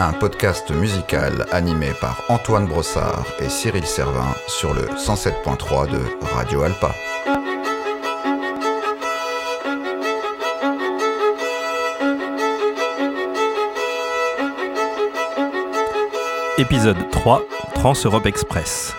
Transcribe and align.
Un 0.00 0.12
podcast 0.12 0.70
musical 0.70 1.44
animé 1.50 1.88
par 2.00 2.22
Antoine 2.28 2.66
Brossard 2.66 3.26
et 3.40 3.48
Cyril 3.48 3.84
Servin 3.84 4.32
sur 4.46 4.72
le 4.72 4.82
107.3 4.82 5.90
de 5.90 5.98
Radio 6.34 6.62
Alpa. 6.62 6.94
Épisode 16.58 17.10
3 17.10 17.42
Trans-Europe 17.74 18.26
Express. 18.26 18.94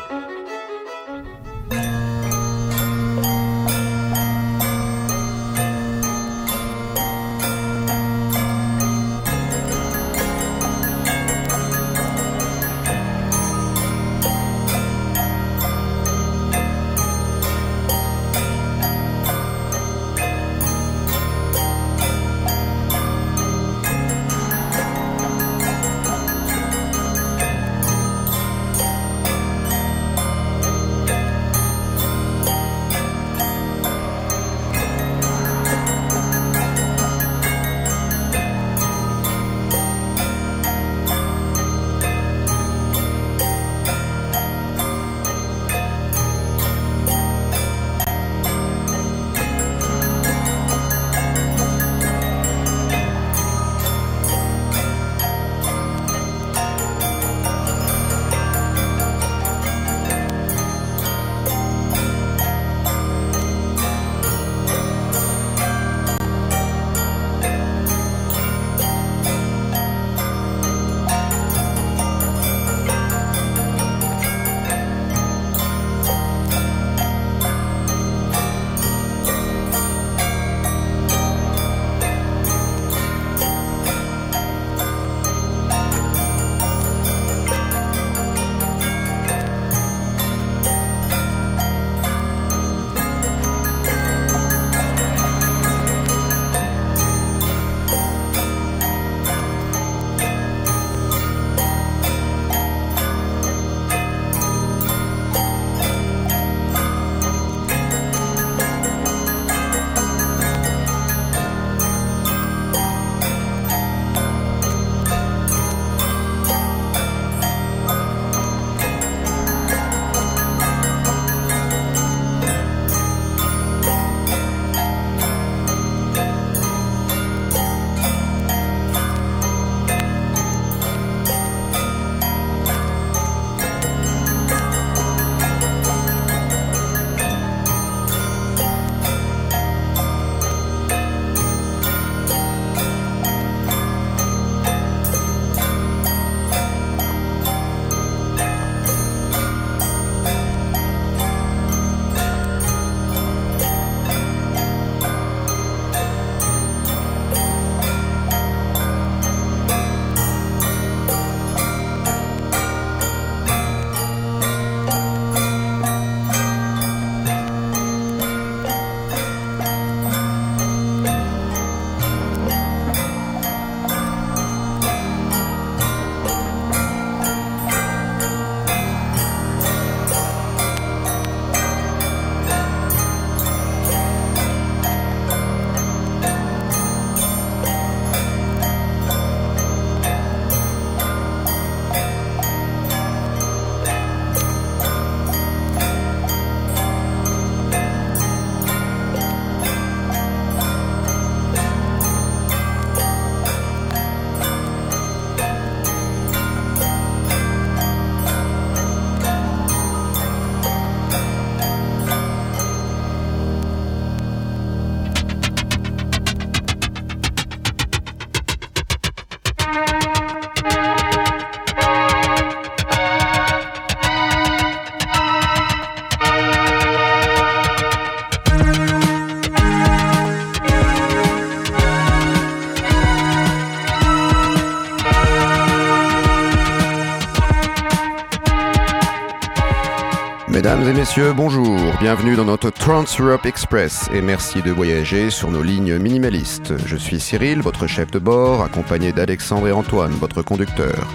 Bonjour, 241.36 241.77
bienvenue 242.00 242.36
dans 242.36 242.45
notre 242.45 242.69
Trans 242.69 243.04
Europe 243.19 243.45
Express 243.45 244.10
et 244.13 244.21
merci 244.21 244.62
de 244.62 244.71
voyager 244.71 245.30
sur 245.30 245.51
nos 245.51 245.62
lignes 245.62 245.98
minimalistes. 245.98 246.74
Je 246.86 246.95
suis 246.95 247.19
Cyril, 247.19 247.62
votre 247.62 247.88
chef 247.88 248.10
de 248.12 248.19
bord, 248.19 248.63
accompagné 248.63 249.12
d'Alexandre 249.12 249.68
et 249.68 249.71
Antoine, 249.71 250.12
votre 250.12 250.42
conducteur. 250.42 251.07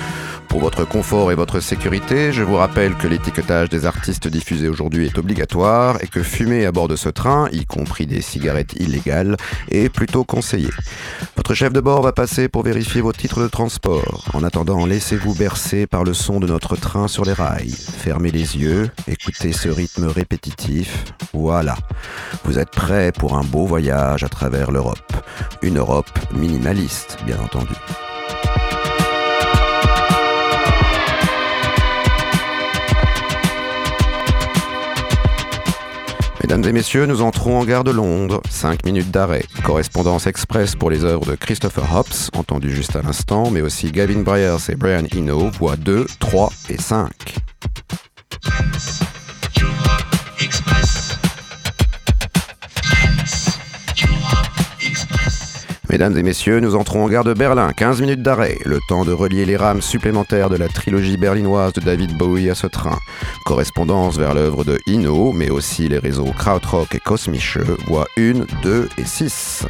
Pour 0.54 0.62
votre 0.62 0.84
confort 0.84 1.32
et 1.32 1.34
votre 1.34 1.58
sécurité, 1.58 2.32
je 2.32 2.44
vous 2.44 2.54
rappelle 2.54 2.94
que 2.94 3.08
l'étiquetage 3.08 3.68
des 3.70 3.86
artistes 3.86 4.28
diffusés 4.28 4.68
aujourd'hui 4.68 5.06
est 5.06 5.18
obligatoire 5.18 5.98
et 6.00 6.06
que 6.06 6.22
fumer 6.22 6.64
à 6.64 6.70
bord 6.70 6.86
de 6.86 6.94
ce 6.94 7.08
train, 7.08 7.48
y 7.50 7.66
compris 7.66 8.06
des 8.06 8.20
cigarettes 8.20 8.74
illégales, 8.74 9.36
est 9.72 9.88
plutôt 9.88 10.22
conseillé. 10.22 10.68
Votre 11.36 11.54
chef 11.54 11.72
de 11.72 11.80
bord 11.80 12.02
va 12.02 12.12
passer 12.12 12.48
pour 12.48 12.62
vérifier 12.62 13.00
vos 13.00 13.12
titres 13.12 13.42
de 13.42 13.48
transport. 13.48 14.26
En 14.32 14.44
attendant, 14.44 14.86
laissez-vous 14.86 15.34
bercer 15.34 15.88
par 15.88 16.04
le 16.04 16.14
son 16.14 16.38
de 16.38 16.46
notre 16.46 16.76
train 16.76 17.08
sur 17.08 17.24
les 17.24 17.32
rails. 17.32 17.74
Fermez 17.74 18.30
les 18.30 18.56
yeux, 18.56 18.90
écoutez 19.08 19.52
ce 19.52 19.68
rythme 19.68 20.04
répétitif. 20.04 21.04
Voilà. 21.32 21.76
Vous 22.44 22.60
êtes 22.60 22.70
prêts 22.70 23.10
pour 23.10 23.36
un 23.36 23.42
beau 23.42 23.66
voyage 23.66 24.22
à 24.22 24.28
travers 24.28 24.70
l'Europe. 24.70 25.14
Une 25.62 25.78
Europe 25.78 26.16
minimaliste, 26.32 27.18
bien 27.26 27.40
entendu. 27.40 27.74
Mesdames 36.56 36.70
et 36.70 36.72
messieurs, 36.72 37.06
nous 37.06 37.20
entrons 37.20 37.58
en 37.58 37.64
gare 37.64 37.82
de 37.82 37.90
Londres. 37.90 38.40
5 38.48 38.84
minutes 38.84 39.10
d'arrêt. 39.10 39.44
Correspondance 39.64 40.28
express 40.28 40.76
pour 40.76 40.88
les 40.88 41.04
œuvres 41.04 41.26
de 41.26 41.34
Christopher 41.34 41.84
Hobbs, 41.92 42.30
entendu 42.32 42.70
juste 42.70 42.94
à 42.94 43.02
l'instant, 43.02 43.50
mais 43.50 43.60
aussi 43.60 43.90
Gavin 43.90 44.20
Bryars 44.20 44.70
et 44.70 44.76
Brian 44.76 45.02
Eno, 45.16 45.50
voix 45.58 45.74
2, 45.74 46.06
3 46.20 46.52
et 46.68 46.80
5. 46.80 47.10
Mesdames 55.94 56.18
et 56.18 56.24
messieurs, 56.24 56.58
nous 56.58 56.74
entrons 56.74 57.04
en 57.04 57.08
gare 57.08 57.22
de 57.22 57.34
Berlin, 57.34 57.70
15 57.72 58.00
minutes 58.00 58.20
d'arrêt, 58.20 58.58
le 58.64 58.80
temps 58.88 59.04
de 59.04 59.12
relier 59.12 59.44
les 59.44 59.56
rames 59.56 59.80
supplémentaires 59.80 60.50
de 60.50 60.56
la 60.56 60.66
trilogie 60.66 61.16
berlinoise 61.16 61.72
de 61.72 61.80
David 61.80 62.16
Bowie 62.16 62.50
à 62.50 62.56
ce 62.56 62.66
train. 62.66 62.98
Correspondance 63.44 64.18
vers 64.18 64.34
l'œuvre 64.34 64.64
de 64.64 64.80
Ino, 64.88 65.30
mais 65.30 65.50
aussi 65.50 65.86
les 65.86 66.00
réseaux 66.00 66.32
Krautrock 66.36 66.96
et 66.96 66.98
Kosmische, 66.98 67.58
voix 67.86 68.08
1, 68.18 68.44
2 68.64 68.88
et 68.98 69.04
6. 69.04 69.66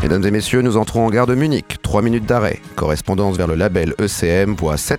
Mesdames 0.00 0.24
et 0.24 0.30
messieurs, 0.30 0.62
nous 0.62 0.78
entrons 0.78 1.04
en 1.04 1.10
gare 1.10 1.26
de 1.26 1.34
Munich, 1.34 1.76
3 1.82 2.00
minutes 2.00 2.24
d'arrêt. 2.24 2.62
Correspondance 2.74 3.36
vers 3.36 3.48
le 3.48 3.54
label 3.54 3.92
ECM, 3.98 4.54
voix 4.54 4.78
7. 4.78 4.98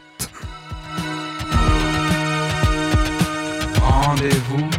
Rendez-vous 3.82 4.75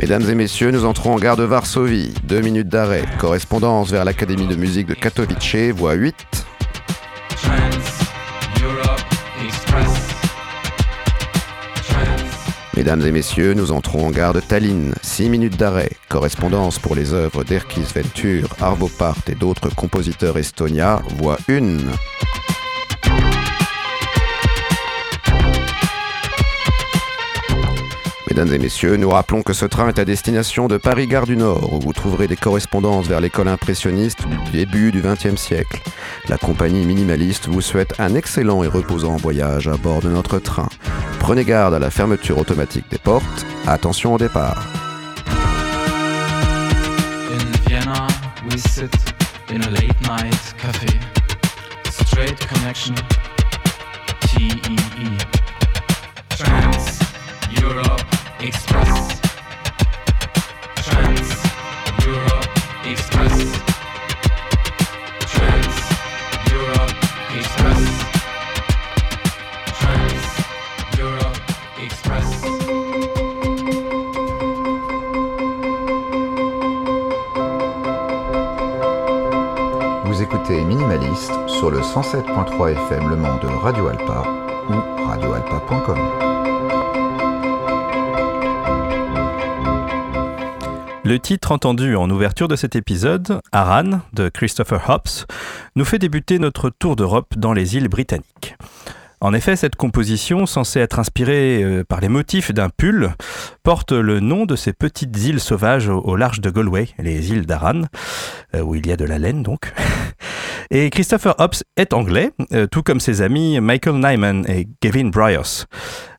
Mesdames 0.00 0.30
et 0.30 0.34
messieurs, 0.34 0.70
nous 0.70 0.84
entrons 0.84 1.14
en 1.14 1.18
gare 1.18 1.36
de 1.36 1.44
Varsovie. 1.44 2.14
Deux 2.24 2.40
minutes 2.40 2.68
d'arrêt. 2.68 3.04
Correspondance 3.18 3.90
vers 3.90 4.04
l'Académie 4.04 4.46
de 4.46 4.56
musique 4.56 4.86
de 4.86 4.94
Katowice, 4.94 5.72
voie 5.74 5.94
8. 5.94 6.14
Mesdames 12.76 13.02
et 13.02 13.12
messieurs, 13.12 13.54
nous 13.54 13.72
entrons 13.72 14.06
en 14.06 14.10
gare 14.10 14.32
de 14.32 14.40
Tallinn. 14.40 14.94
Six 15.02 15.28
minutes 15.28 15.56
d'arrêt. 15.56 15.90
Correspondance 16.08 16.78
pour 16.78 16.94
les 16.94 17.12
œuvres 17.12 17.44
d'Erkis 17.44 17.86
Venture, 17.94 18.48
Arvo 18.60 18.88
Part 18.88 19.18
et 19.26 19.34
d'autres 19.34 19.68
compositeurs 19.74 20.38
estonia, 20.38 21.02
voie 21.16 21.38
1. 21.50 21.78
Mesdames 28.38 28.54
et 28.54 28.58
messieurs, 28.60 28.96
nous 28.96 29.10
rappelons 29.10 29.42
que 29.42 29.52
ce 29.52 29.64
train 29.64 29.88
est 29.88 29.98
à 29.98 30.04
destination 30.04 30.68
de 30.68 30.76
Paris-Gare 30.76 31.26
du 31.26 31.36
Nord, 31.36 31.72
où 31.72 31.80
vous 31.80 31.92
trouverez 31.92 32.28
des 32.28 32.36
correspondances 32.36 33.08
vers 33.08 33.20
l'école 33.20 33.48
impressionniste 33.48 34.28
du 34.28 34.50
début 34.52 34.92
du 34.92 35.02
XXe 35.02 35.34
siècle. 35.34 35.80
La 36.28 36.38
compagnie 36.38 36.86
minimaliste 36.86 37.48
vous 37.48 37.60
souhaite 37.60 37.98
un 37.98 38.14
excellent 38.14 38.62
et 38.62 38.68
reposant 38.68 39.16
voyage 39.16 39.66
à 39.66 39.76
bord 39.76 40.02
de 40.02 40.08
notre 40.08 40.38
train. 40.38 40.68
Prenez 41.18 41.44
garde 41.44 41.74
à 41.74 41.80
la 41.80 41.90
fermeture 41.90 42.38
automatique 42.38 42.88
des 42.92 42.98
portes. 42.98 43.44
Attention 43.66 44.14
au 44.14 44.18
départ. 44.18 44.68
Express. 58.40 59.20
Trans 60.76 61.28
Europe 62.06 62.48
Express. 62.88 63.52
Trans 65.26 65.76
Europe 66.52 66.94
Express. 67.36 67.82
Trans 69.80 70.22
Europe 71.00 71.40
Express. 71.82 72.28
Vous 80.04 80.22
écoutez 80.22 80.62
Minimaliste 80.64 81.32
sur 81.48 81.72
le 81.72 81.80
107.3 81.80 82.70
FM 82.70 83.08
Le 83.08 83.16
Mans 83.16 83.38
de 83.38 83.48
Radio 83.48 83.88
Alpa 83.88 84.22
ou 84.70 85.08
radioalpa.com. 85.08 86.37
Le 91.08 91.18
titre 91.18 91.52
entendu 91.52 91.96
en 91.96 92.10
ouverture 92.10 92.48
de 92.48 92.54
cet 92.54 92.76
épisode, 92.76 93.40
Aran, 93.50 94.02
de 94.12 94.28
Christopher 94.28 94.90
Hobbs, 94.90 95.24
nous 95.74 95.86
fait 95.86 95.98
débuter 95.98 96.38
notre 96.38 96.68
tour 96.68 96.96
d'Europe 96.96 97.32
dans 97.38 97.54
les 97.54 97.76
îles 97.76 97.88
britanniques. 97.88 98.56
En 99.22 99.32
effet, 99.32 99.56
cette 99.56 99.74
composition, 99.74 100.44
censée 100.44 100.80
être 100.80 100.98
inspirée 100.98 101.62
euh, 101.62 101.82
par 101.82 102.02
les 102.02 102.10
motifs 102.10 102.52
d'un 102.52 102.68
pull, 102.68 103.14
porte 103.62 103.92
le 103.92 104.20
nom 104.20 104.44
de 104.44 104.54
ces 104.54 104.74
petites 104.74 105.16
îles 105.24 105.40
sauvages 105.40 105.88
au 105.88 106.14
large 106.14 106.42
de 106.42 106.50
Galway, 106.50 106.90
les 106.98 107.30
îles 107.30 107.46
d'Aran, 107.46 107.84
euh, 108.54 108.60
où 108.60 108.74
il 108.74 108.86
y 108.86 108.92
a 108.92 108.98
de 108.98 109.06
la 109.06 109.18
laine 109.18 109.42
donc. 109.42 109.72
Et 110.70 110.90
Christopher 110.90 111.34
Hobbs 111.38 111.62
est 111.76 111.94
anglais, 111.94 112.30
euh, 112.52 112.66
tout 112.66 112.82
comme 112.82 113.00
ses 113.00 113.22
amis 113.22 113.58
Michael 113.60 113.94
Nyman 113.94 114.44
et 114.48 114.68
Gavin 114.82 115.08
Bryars. 115.08 115.66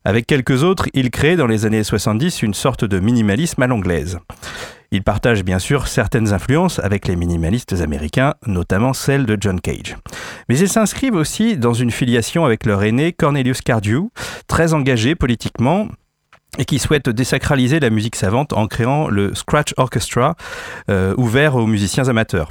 Avec 0.04 0.26
quelques 0.26 0.64
autres, 0.64 0.86
il 0.92 1.10
crée 1.10 1.36
dans 1.36 1.46
les 1.46 1.66
années 1.66 1.84
70 1.84 2.42
une 2.42 2.54
sorte 2.54 2.84
de 2.84 2.98
minimalisme 2.98 3.62
à 3.62 3.68
l'anglaise. 3.68 4.18
Il 4.90 5.04
partage 5.04 5.44
bien 5.44 5.60
sûr 5.60 5.86
certaines 5.86 6.32
influences 6.32 6.80
avec 6.80 7.06
les 7.06 7.14
minimalistes 7.14 7.80
américains, 7.80 8.34
notamment 8.44 8.92
celle 8.92 9.24
de 9.24 9.36
John 9.40 9.60
Cage. 9.60 9.96
Mais 10.48 10.58
ils 10.58 10.68
s'inscrivent 10.68 11.14
aussi 11.14 11.56
dans 11.56 11.74
une 11.74 11.92
filiation 11.92 12.44
avec 12.44 12.66
leur 12.66 12.82
aîné 12.82 13.12
Cornelius 13.12 13.60
Cardew, 13.60 14.08
très 14.48 14.74
engagé 14.74 15.14
politiquement 15.14 15.86
et 16.58 16.64
qui 16.64 16.80
souhaite 16.80 17.08
désacraliser 17.08 17.78
la 17.78 17.90
musique 17.90 18.16
savante 18.16 18.52
en 18.52 18.66
créant 18.66 19.06
le 19.06 19.32
Scratch 19.36 19.74
Orchestra, 19.76 20.34
euh, 20.90 21.14
ouvert 21.16 21.54
aux 21.54 21.68
musiciens 21.68 22.08
amateurs. 22.08 22.50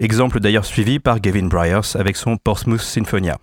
Exemple 0.00 0.40
d'ailleurs 0.40 0.64
suivi 0.64 0.98
par 0.98 1.20
Gavin 1.20 1.46
Bryars 1.46 1.94
avec 1.94 2.16
son 2.16 2.36
Portsmouth 2.36 2.80
Sinfonia. 2.80 3.38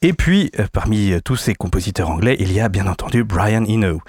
Et 0.00 0.12
puis, 0.12 0.50
euh, 0.60 0.66
parmi 0.72 1.12
tous 1.24 1.36
ces 1.36 1.54
compositeurs 1.54 2.10
anglais, 2.10 2.36
il 2.38 2.52
y 2.52 2.60
a 2.60 2.68
bien 2.68 2.86
entendu 2.86 3.24
Brian 3.24 3.64
Eno. 3.64 4.00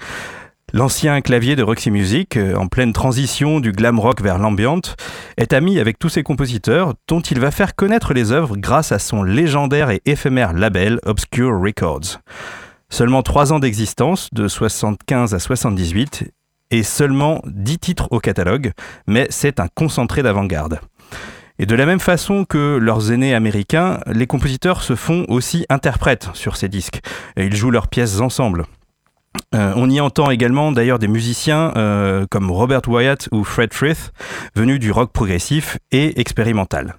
L'ancien 0.74 1.22
clavier 1.22 1.56
de 1.56 1.62
Roxy 1.62 1.90
Music, 1.90 2.36
euh, 2.36 2.54
en 2.54 2.68
pleine 2.68 2.92
transition 2.92 3.58
du 3.58 3.72
glam 3.72 3.98
rock 3.98 4.20
vers 4.20 4.38
l'ambient, 4.38 4.82
est 5.38 5.54
ami 5.54 5.80
avec 5.80 5.98
tous 5.98 6.10
ses 6.10 6.22
compositeurs 6.22 6.92
dont 7.08 7.20
il 7.20 7.40
va 7.40 7.50
faire 7.50 7.74
connaître 7.74 8.12
les 8.12 8.32
œuvres 8.32 8.56
grâce 8.56 8.92
à 8.92 8.98
son 8.98 9.22
légendaire 9.22 9.90
et 9.90 10.02
éphémère 10.04 10.52
label 10.52 11.00
Obscure 11.06 11.58
Records. 11.58 12.20
Seulement 12.90 13.22
3 13.22 13.52
ans 13.52 13.58
d'existence, 13.58 14.28
de 14.32 14.46
75 14.46 15.34
à 15.34 15.38
78, 15.38 16.30
et 16.70 16.82
seulement 16.82 17.40
10 17.46 17.78
titres 17.78 18.08
au 18.10 18.20
catalogue, 18.20 18.72
mais 19.06 19.26
c'est 19.30 19.60
un 19.60 19.68
concentré 19.74 20.22
d'avant-garde. 20.22 20.80
Et 21.60 21.66
de 21.66 21.74
la 21.74 21.86
même 21.86 21.98
façon 21.98 22.44
que 22.44 22.78
leurs 22.80 23.10
aînés 23.10 23.34
américains, 23.34 24.00
les 24.06 24.28
compositeurs 24.28 24.82
se 24.82 24.94
font 24.94 25.24
aussi 25.28 25.66
interprètes 25.68 26.28
sur 26.34 26.56
ces 26.56 26.68
disques. 26.68 27.00
Et 27.36 27.46
ils 27.46 27.56
jouent 27.56 27.72
leurs 27.72 27.88
pièces 27.88 28.20
ensemble. 28.20 28.64
Euh, 29.54 29.72
on 29.76 29.88
y 29.88 29.98
entend 30.00 30.30
également 30.30 30.72
d'ailleurs 30.72 30.98
des 30.98 31.08
musiciens 31.08 31.72
euh, 31.76 32.26
comme 32.30 32.50
Robert 32.50 32.82
Wyatt 32.86 33.28
ou 33.32 33.44
Fred 33.44 33.72
Frith, 33.72 34.12
venus 34.54 34.78
du 34.78 34.92
rock 34.92 35.10
progressif 35.12 35.78
et 35.90 36.20
expérimental. 36.20 36.96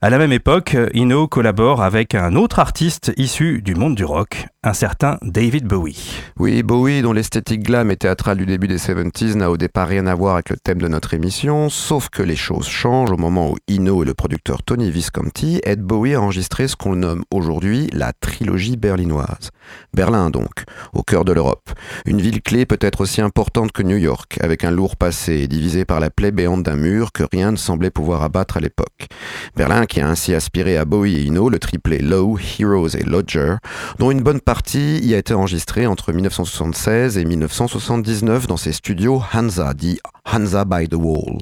À 0.00 0.10
la 0.10 0.18
même 0.18 0.32
époque, 0.32 0.76
Ino 0.92 1.28
collabore 1.28 1.82
avec 1.82 2.14
un 2.14 2.34
autre 2.36 2.58
artiste 2.58 3.12
issu 3.16 3.62
du 3.62 3.74
monde 3.74 3.94
du 3.94 4.04
rock, 4.04 4.46
un 4.62 4.74
certain 4.74 5.16
David 5.22 5.66
Bowie. 5.66 6.20
Oui, 6.38 6.62
Bowie, 6.62 7.00
dont 7.00 7.14
l'esthétique 7.14 7.62
glam 7.62 7.90
et 7.90 7.96
théâtrale 7.96 8.36
du 8.36 8.44
début 8.44 8.68
des 8.68 8.76
70s 8.76 9.34
n'a 9.36 9.50
au 9.50 9.56
départ 9.56 9.88
rien 9.88 10.06
à 10.06 10.14
voir 10.14 10.34
avec 10.34 10.50
le 10.50 10.56
thème 10.56 10.82
de 10.82 10.88
notre 10.88 11.14
émission, 11.14 11.70
sauf 11.70 12.10
que 12.10 12.22
les 12.22 12.36
choses 12.36 12.68
changent 12.68 13.12
au 13.12 13.16
moment 13.16 13.50
où 13.50 13.56
Ino 13.66 14.02
et 14.02 14.06
le 14.06 14.12
producteur 14.12 14.62
Tony 14.62 14.90
Visconti 14.90 15.62
aident 15.64 15.80
Bowie 15.80 16.14
à 16.14 16.20
enregistrer 16.20 16.68
ce 16.68 16.76
qu'on 16.76 16.96
nomme 16.96 17.24
aujourd'hui 17.30 17.88
la 17.92 18.12
trilogie 18.12 18.76
berlinoise. 18.76 19.50
Berlin 19.94 20.28
donc, 20.28 20.64
au 20.92 21.02
cœur 21.02 21.24
de 21.24 21.32
l'Europe. 21.32 21.70
Une 22.06 22.20
ville 22.20 22.42
clé 22.42 22.66
peut-être 22.66 23.00
aussi 23.00 23.20
importante 23.20 23.72
que 23.72 23.82
New 23.82 23.96
York, 23.96 24.38
avec 24.40 24.64
un 24.64 24.70
lourd 24.70 24.96
passé 24.96 25.46
divisé 25.48 25.84
par 25.84 26.00
la 26.00 26.10
plaie 26.10 26.30
béante 26.30 26.62
d'un 26.62 26.76
mur 26.76 27.12
que 27.12 27.24
rien 27.30 27.52
ne 27.52 27.56
semblait 27.56 27.90
pouvoir 27.90 28.22
abattre 28.22 28.56
à 28.56 28.60
l'époque. 28.60 29.08
Berlin 29.56 29.86
qui 29.86 30.00
a 30.00 30.08
ainsi 30.08 30.34
aspiré 30.34 30.76
à 30.76 30.84
Bowie 30.84 31.16
et 31.16 31.22
Ino 31.22 31.48
le 31.48 31.58
triplet 31.58 31.98
Low, 31.98 32.38
Heroes 32.58 32.96
et 32.96 33.04
Lodger, 33.04 33.56
dont 33.98 34.10
une 34.10 34.22
bonne 34.22 34.40
partie 34.40 34.98
y 35.00 35.14
a 35.14 35.18
été 35.18 35.34
enregistrée 35.34 35.86
entre 35.86 36.12
1976 36.12 37.18
et 37.18 37.24
1979 37.24 38.46
dans 38.46 38.56
ses 38.56 38.72
studios 38.72 39.22
Hansa, 39.32 39.74
dit 39.74 39.98
Hansa 40.24 40.64
by 40.64 40.88
the 40.88 40.94
Wall. 40.94 41.38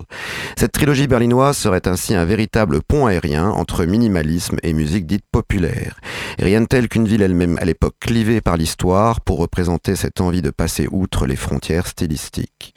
Cette 0.57 0.73
trilogie 0.73 1.07
berlinoise 1.07 1.57
serait 1.57 1.87
ainsi 1.87 2.15
un 2.15 2.25
véritable 2.25 2.83
pont 2.83 3.07
aérien 3.07 3.49
entre 3.49 3.85
minimalisme 3.85 4.57
et 4.63 4.73
musique 4.73 5.07
dite 5.07 5.25
populaire. 5.31 6.01
Rien 6.39 6.63
de 6.63 6.67
tel 6.67 6.89
qu'une 6.89 7.07
ville 7.07 7.23
elle-même 7.23 7.59
à 7.61 7.65
l'époque 7.65 7.95
clivée 8.01 8.41
par 8.41 8.57
l'histoire 8.57 9.21
pour 9.21 9.39
représenter 9.39 9.97
cette 9.97 10.21
envie 10.23 10.43
de 10.43 10.51
passer 10.51 10.89
outre 10.91 11.27
les 11.27 11.37
frontières 11.37 11.87
stylistiques. 11.87 12.75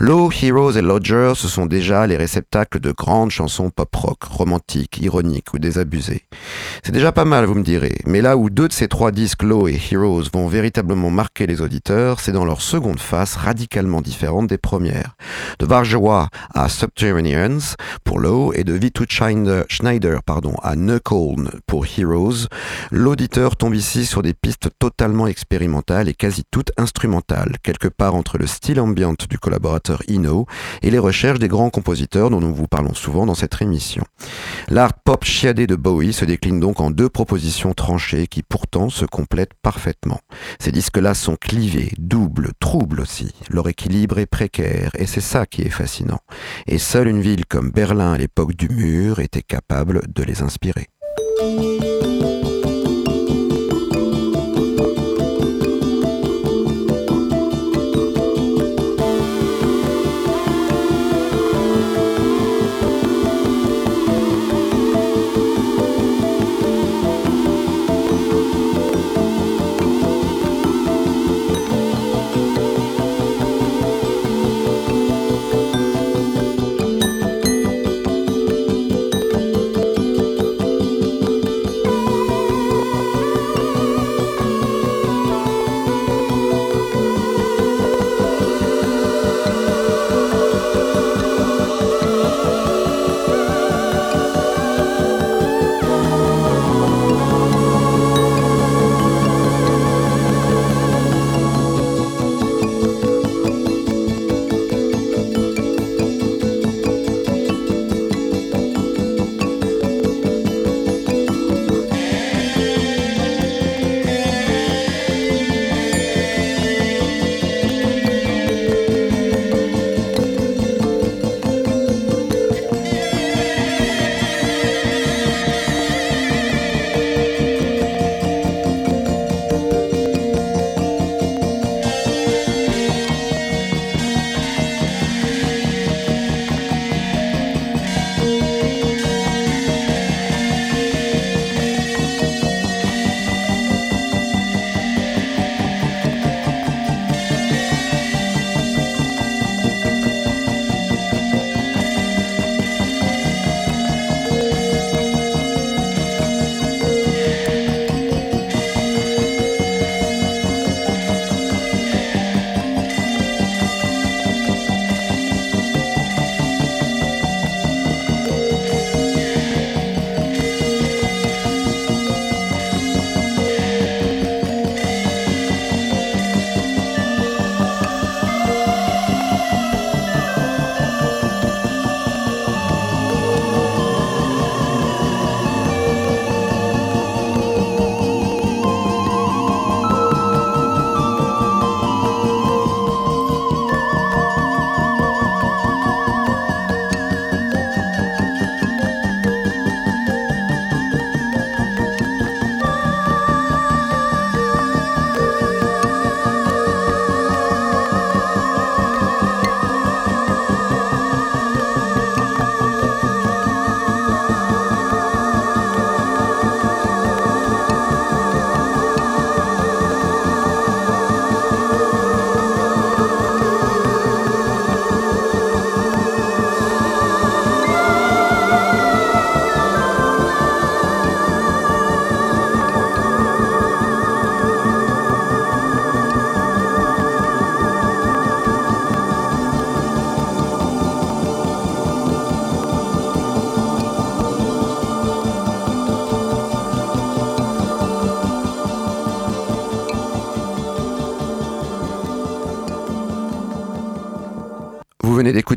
Low, 0.00 0.28
Heroes 0.32 0.72
et 0.72 0.82
Lodger, 0.82 1.34
ce 1.36 1.46
sont 1.46 1.66
déjà 1.66 2.06
les 2.08 2.16
réceptacles 2.16 2.80
de 2.80 2.90
grandes 2.90 3.30
chansons 3.30 3.70
pop-rock, 3.70 4.24
romantiques, 4.24 4.98
ironiques 5.00 5.54
ou 5.54 5.60
désabusées. 5.60 6.22
C'est 6.82 6.90
déjà 6.90 7.12
pas 7.12 7.24
mal, 7.24 7.44
vous 7.44 7.54
me 7.54 7.62
direz, 7.62 7.94
mais 8.04 8.20
là 8.20 8.36
où 8.36 8.50
deux 8.50 8.66
de 8.66 8.72
ces 8.72 8.88
trois 8.88 9.12
disques 9.12 9.44
Low 9.44 9.68
et 9.68 9.80
Heroes 9.90 10.24
vont 10.32 10.48
véritablement 10.48 11.10
marquer 11.10 11.46
les 11.46 11.60
auditeurs, 11.60 12.18
c'est 12.18 12.32
dans 12.32 12.44
leur 12.44 12.60
seconde 12.60 12.98
face 12.98 13.36
radicalement 13.36 14.00
différente 14.00 14.48
des 14.48 14.58
premières. 14.58 15.14
De 15.60 15.66
Varjoa 15.66 16.28
à 16.52 16.68
Subterraneans 16.68 17.76
pour 18.02 18.18
Low 18.18 18.52
et 18.52 18.64
de 18.64 18.72
Vitu 18.72 19.04
Schneider 19.68 20.22
pardon, 20.24 20.54
à 20.62 20.74
Knuckle 20.74 21.60
pour 21.66 21.86
Heroes, 21.86 22.48
l'auditeur 22.90 23.56
tombe 23.56 23.76
ici 23.76 24.06
sur 24.06 24.22
des 24.22 24.34
pistes 24.34 24.70
totalement 24.80 25.28
expérimentales 25.28 26.08
et 26.08 26.14
quasi 26.14 26.42
toutes 26.50 26.63
instrumentales, 26.76 27.56
quelque 27.62 27.88
part 27.88 28.14
entre 28.14 28.38
le 28.38 28.46
style 28.46 28.80
ambient 28.80 29.14
du 29.28 29.38
collaborateur 29.38 30.02
Ino 30.08 30.46
et 30.82 30.90
les 30.90 30.98
recherches 30.98 31.38
des 31.38 31.48
grands 31.48 31.70
compositeurs 31.70 32.30
dont 32.30 32.40
nous 32.40 32.54
vous 32.54 32.66
parlons 32.66 32.94
souvent 32.94 33.26
dans 33.26 33.34
cette 33.34 33.60
émission. 33.60 34.04
L'art 34.68 34.94
pop 34.94 35.24
chiadé 35.24 35.66
de 35.66 35.76
Bowie 35.76 36.12
se 36.12 36.24
décline 36.24 36.60
donc 36.60 36.80
en 36.80 36.90
deux 36.90 37.08
propositions 37.08 37.72
tranchées 37.74 38.26
qui 38.26 38.42
pourtant 38.42 38.88
se 38.88 39.04
complètent 39.04 39.54
parfaitement. 39.62 40.20
Ces 40.58 40.72
disques-là 40.72 41.14
sont 41.14 41.36
clivés, 41.36 41.92
doubles, 41.98 42.50
troubles 42.60 43.00
aussi. 43.00 43.32
Leur 43.50 43.68
équilibre 43.68 44.18
est 44.18 44.26
précaire 44.26 44.90
et 44.98 45.06
c'est 45.06 45.20
ça 45.20 45.46
qui 45.46 45.62
est 45.62 45.70
fascinant. 45.70 46.20
Et 46.66 46.78
seule 46.78 47.08
une 47.08 47.20
ville 47.20 47.46
comme 47.46 47.70
Berlin 47.70 48.12
à 48.12 48.18
l'époque 48.18 48.54
du 48.54 48.68
mur 48.68 49.20
était 49.20 49.42
capable 49.42 50.02
de 50.12 50.22
les 50.22 50.42
inspirer. 50.42 50.88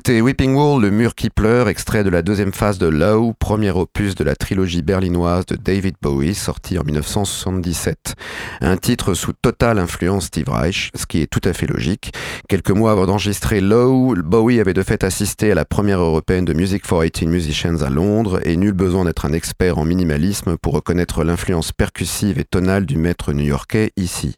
Écoutez 0.07 0.21
Weeping 0.21 0.55
Wall, 0.55 0.81
le 0.81 0.89
mur 0.89 1.15
qui 1.15 1.29
pleure, 1.29 1.67
extrait 1.67 2.05
de 2.05 2.09
la 2.09 2.21
deuxième 2.21 2.53
phase 2.53 2.77
de 2.77 2.87
Low, 2.87 3.33
premier 3.37 3.71
opus 3.71 4.15
de 4.15 4.23
la 4.23 4.37
trilogie 4.37 4.81
berlinoise 4.81 5.45
de 5.47 5.57
David 5.57 5.95
Bowie, 6.01 6.33
sorti 6.33 6.79
en 6.79 6.85
1977. 6.85 8.15
Un 8.61 8.77
titre 8.77 9.13
sous 9.15 9.33
totale 9.33 9.79
influence 9.79 10.27
Steve 10.27 10.47
Reich, 10.47 10.91
ce 10.95 11.05
qui 11.05 11.21
est 11.21 11.27
tout 11.27 11.41
à 11.43 11.51
fait 11.51 11.67
logique. 11.67 12.13
Quelques 12.47 12.71
mois 12.71 12.93
avant 12.93 13.05
d'enregistrer 13.05 13.59
Low, 13.59 14.15
Bowie 14.15 14.61
avait 14.61 14.73
de 14.73 14.81
fait 14.81 15.03
assisté 15.03 15.51
à 15.51 15.55
la 15.55 15.65
première 15.65 15.99
européenne 15.99 16.45
de 16.45 16.53
Music 16.53 16.87
for 16.87 17.03
18 17.03 17.27
Musicians 17.27 17.81
à 17.81 17.89
Londres, 17.89 18.39
et 18.45 18.55
nul 18.55 18.71
besoin 18.71 19.03
d'être 19.03 19.25
un 19.25 19.33
expert 19.33 19.77
en 19.77 19.83
minimalisme 19.83 20.55
pour 20.55 20.71
reconnaître 20.71 21.25
l'influence 21.25 21.73
percussive 21.73 22.39
et 22.39 22.45
tonale 22.45 22.85
du 22.85 22.97
maître 22.97 23.33
new-yorkais 23.33 23.91
ici. 23.97 24.35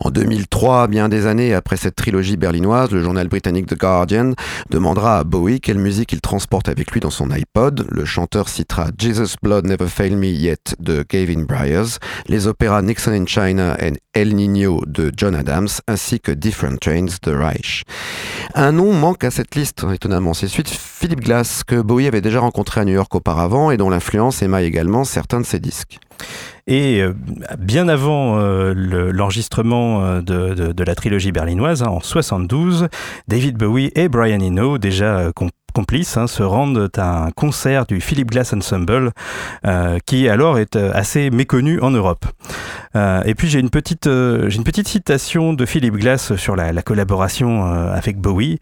En 0.00 0.10
2003, 0.10 0.86
bien 0.88 1.08
des 1.08 1.24
années 1.24 1.54
après 1.54 1.78
cette 1.78 1.96
trilogie 1.96 2.36
berlinoise, 2.36 2.90
le 2.90 3.02
journal 3.02 3.26
britannique 3.28 3.68
The 3.68 3.78
Guardian 3.78 4.34
à 5.06 5.24
Bowie 5.24 5.60
quelle 5.60 5.78
musique 5.78 6.12
il 6.12 6.20
transporte 6.20 6.68
avec 6.68 6.90
lui 6.92 7.00
dans 7.00 7.10
son 7.10 7.30
iPod. 7.30 7.86
Le 7.90 8.04
chanteur 8.04 8.48
citera 8.48 8.88
Jesus 8.98 9.36
Blood 9.42 9.66
Never 9.66 9.86
Failed 9.86 10.16
Me 10.16 10.26
Yet 10.26 10.74
de 10.78 11.04
Gavin 11.08 11.42
Bryars, 11.42 11.98
les 12.26 12.46
opéras 12.46 12.82
Nixon 12.82 13.12
in 13.12 13.26
China 13.26 13.76
et 13.80 13.92
El 14.14 14.34
Nino 14.34 14.82
de 14.86 15.12
John 15.16 15.34
Adams, 15.34 15.68
ainsi 15.86 16.20
que 16.20 16.32
Different 16.32 16.78
Trains 16.80 17.18
de 17.22 17.32
Reich. 17.32 17.84
Un 18.54 18.72
nom 18.72 18.92
manque 18.92 19.24
à 19.24 19.30
cette 19.30 19.54
liste, 19.54 19.84
étonnamment. 19.92 20.34
C'est 20.34 20.46
de 20.46 20.68
Philip 20.68 21.20
Glass, 21.20 21.64
que 21.64 21.80
Bowie 21.80 22.06
avait 22.06 22.20
déjà 22.20 22.40
rencontré 22.40 22.80
à 22.80 22.84
New 22.84 22.94
York 22.94 23.14
auparavant 23.14 23.70
et 23.70 23.76
dont 23.76 23.90
l'influence 23.90 24.42
émaille 24.42 24.66
également 24.66 25.04
certains 25.04 25.40
de 25.40 25.46
ses 25.46 25.60
disques. 25.60 25.98
Et 26.68 27.00
euh, 27.00 27.14
bien 27.58 27.88
avant 27.88 28.38
euh, 28.38 28.74
l'enregistrement 29.10 30.04
euh, 30.04 30.20
de, 30.20 30.84
la 30.84 30.94
trilogie 30.94 31.32
berlinoise, 31.32 31.82
hein, 31.82 31.88
en 31.88 32.00
72, 32.00 32.88
David 33.26 33.56
Bowie 33.56 33.90
et 33.94 34.08
Brian 34.08 34.40
Eno, 34.40 34.76
déjà 34.76 35.32
complices 35.72 36.16
hein, 36.16 36.26
se 36.26 36.42
rendent 36.42 36.90
à 36.96 37.24
un 37.24 37.30
concert 37.30 37.86
du 37.86 38.00
Philip 38.00 38.30
Glass 38.30 38.52
Ensemble, 38.52 39.12
euh, 39.66 39.98
qui 40.06 40.28
alors 40.28 40.58
est 40.58 40.76
euh, 40.76 40.90
assez 40.94 41.30
méconnu 41.30 41.80
en 41.80 41.90
Europe. 41.90 42.24
Euh, 42.96 43.22
et 43.24 43.34
puis 43.34 43.48
j'ai 43.48 43.60
une 43.60 43.70
petite, 43.70 44.06
une 44.06 44.64
petite 44.64 44.88
citation 44.88 45.52
de 45.52 45.66
Philip 45.66 45.94
Glass 45.94 46.34
sur 46.36 46.56
la, 46.56 46.82
collaboration 46.82 47.64
avec 47.64 48.18
Bowie 48.18 48.58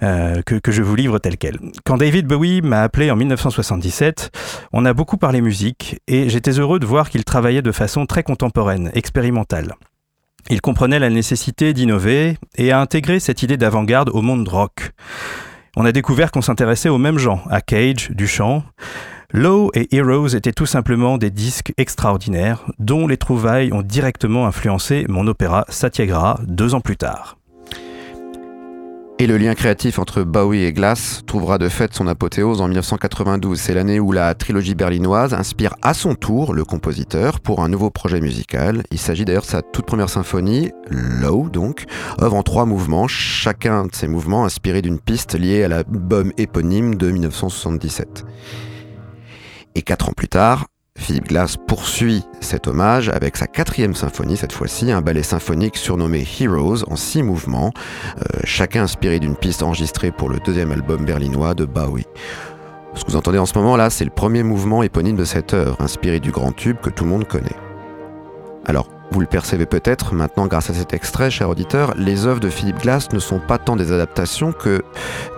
que, 0.00 0.58
que, 0.58 0.72
je 0.72 0.82
vous 0.82 0.96
livre 0.96 1.18
telle 1.18 1.36
quelle. 1.36 1.58
Quand 1.84 1.98
David 1.98 2.26
Bowie 2.26 2.60
m'a 2.60 2.82
appelé 2.82 3.10
en 3.10 3.16
1977, 3.16 4.30
on 4.72 4.84
a 4.84 4.92
beaucoup 4.94 5.16
parlé 5.16 5.40
musique 5.40 6.00
et 6.08 6.28
j'étais 6.28 6.52
heureux 6.52 6.78
de 6.78 6.86
voir 6.86 7.10
qu'il 7.10 7.24
travaillait 7.24 7.62
de 7.62 7.72
façon 7.72 8.06
très 8.06 8.22
contemporaine, 8.22 8.90
expérimentale. 8.94 9.74
Il 10.50 10.60
comprenait 10.60 10.98
la 10.98 11.10
nécessité 11.10 11.74
d'innover 11.74 12.38
et 12.56 12.72
a 12.72 12.80
intégré 12.80 13.20
cette 13.20 13.42
idée 13.42 13.58
d'avant-garde 13.58 14.08
au 14.08 14.22
monde 14.22 14.48
rock 14.48 14.92
on 15.78 15.84
a 15.84 15.92
découvert 15.92 16.32
qu'on 16.32 16.42
s'intéressait 16.42 16.88
aux 16.88 16.98
mêmes 16.98 17.18
gens, 17.18 17.40
à 17.50 17.60
Cage, 17.60 18.10
Duchamp. 18.10 18.64
Low 19.32 19.70
et 19.74 19.94
Heroes 19.94 20.34
étaient 20.34 20.52
tout 20.52 20.66
simplement 20.66 21.18
des 21.18 21.30
disques 21.30 21.72
extraordinaires 21.76 22.64
dont 22.80 23.06
les 23.06 23.16
trouvailles 23.16 23.72
ont 23.72 23.82
directement 23.82 24.48
influencé 24.48 25.06
mon 25.08 25.28
opéra 25.28 25.64
Satyagraha 25.68 26.40
deux 26.48 26.74
ans 26.74 26.80
plus 26.80 26.96
tard. 26.96 27.37
Et 29.20 29.26
le 29.26 29.36
lien 29.36 29.56
créatif 29.56 29.98
entre 29.98 30.22
Bowie 30.22 30.62
et 30.62 30.72
Glass 30.72 31.22
trouvera 31.26 31.58
de 31.58 31.68
fait 31.68 31.92
son 31.92 32.06
apothéose 32.06 32.60
en 32.60 32.68
1992. 32.68 33.58
C'est 33.58 33.74
l'année 33.74 33.98
où 33.98 34.12
la 34.12 34.32
trilogie 34.36 34.76
berlinoise 34.76 35.34
inspire 35.34 35.74
à 35.82 35.92
son 35.92 36.14
tour 36.14 36.54
le 36.54 36.64
compositeur 36.64 37.40
pour 37.40 37.64
un 37.64 37.68
nouveau 37.68 37.90
projet 37.90 38.20
musical. 38.20 38.84
Il 38.92 38.98
s'agit 38.98 39.24
d'ailleurs 39.24 39.42
de 39.42 39.48
sa 39.48 39.62
toute 39.62 39.86
première 39.86 40.08
symphonie, 40.08 40.70
Low 40.88 41.48
donc, 41.48 41.86
œuvre 42.22 42.36
en 42.36 42.44
trois 42.44 42.64
mouvements, 42.64 43.08
chacun 43.08 43.86
de 43.86 43.92
ces 43.92 44.06
mouvements 44.06 44.44
inspiré 44.44 44.82
d'une 44.82 45.00
piste 45.00 45.34
liée 45.34 45.64
à 45.64 45.68
l'album 45.68 46.32
éponyme 46.36 46.94
de 46.94 47.10
1977. 47.10 48.24
Et 49.74 49.82
quatre 49.82 50.08
ans 50.08 50.14
plus 50.16 50.28
tard, 50.28 50.68
Philip 50.98 51.28
Glass 51.28 51.56
poursuit 51.56 52.24
cet 52.40 52.66
hommage 52.66 53.08
avec 53.08 53.36
sa 53.36 53.46
quatrième 53.46 53.94
symphonie, 53.94 54.36
cette 54.36 54.52
fois-ci, 54.52 54.90
un 54.90 55.00
ballet 55.00 55.22
symphonique 55.22 55.76
surnommé 55.76 56.26
Heroes 56.40 56.84
en 56.90 56.96
six 56.96 57.22
mouvements, 57.22 57.72
euh, 58.18 58.40
chacun 58.44 58.82
inspiré 58.82 59.20
d'une 59.20 59.36
piste 59.36 59.62
enregistrée 59.62 60.10
pour 60.10 60.28
le 60.28 60.38
deuxième 60.40 60.72
album 60.72 61.04
berlinois 61.06 61.54
de 61.54 61.64
Bowie. 61.64 62.04
Ce 62.94 63.04
que 63.04 63.12
vous 63.12 63.16
entendez 63.16 63.38
en 63.38 63.46
ce 63.46 63.56
moment 63.56 63.76
là, 63.76 63.90
c'est 63.90 64.04
le 64.04 64.10
premier 64.10 64.42
mouvement 64.42 64.82
éponyme 64.82 65.16
de 65.16 65.24
cette 65.24 65.54
œuvre, 65.54 65.80
inspiré 65.80 66.18
du 66.20 66.32
grand 66.32 66.52
tube 66.52 66.78
que 66.82 66.90
tout 66.90 67.04
le 67.04 67.10
monde 67.10 67.26
connaît. 67.26 67.56
Alors, 68.66 68.88
vous 69.12 69.20
le 69.20 69.26
percevez 69.26 69.66
peut-être 69.66 70.14
maintenant 70.14 70.46
grâce 70.46 70.68
à 70.68 70.74
cet 70.74 70.92
extrait, 70.92 71.30
cher 71.30 71.48
auditeur, 71.48 71.94
les 71.96 72.26
œuvres 72.26 72.40
de 72.40 72.50
Philip 72.50 72.76
Glass 72.78 73.10
ne 73.12 73.18
sont 73.18 73.38
pas 73.38 73.56
tant 73.56 73.76
des 73.76 73.92
adaptations 73.92 74.52
que 74.52 74.82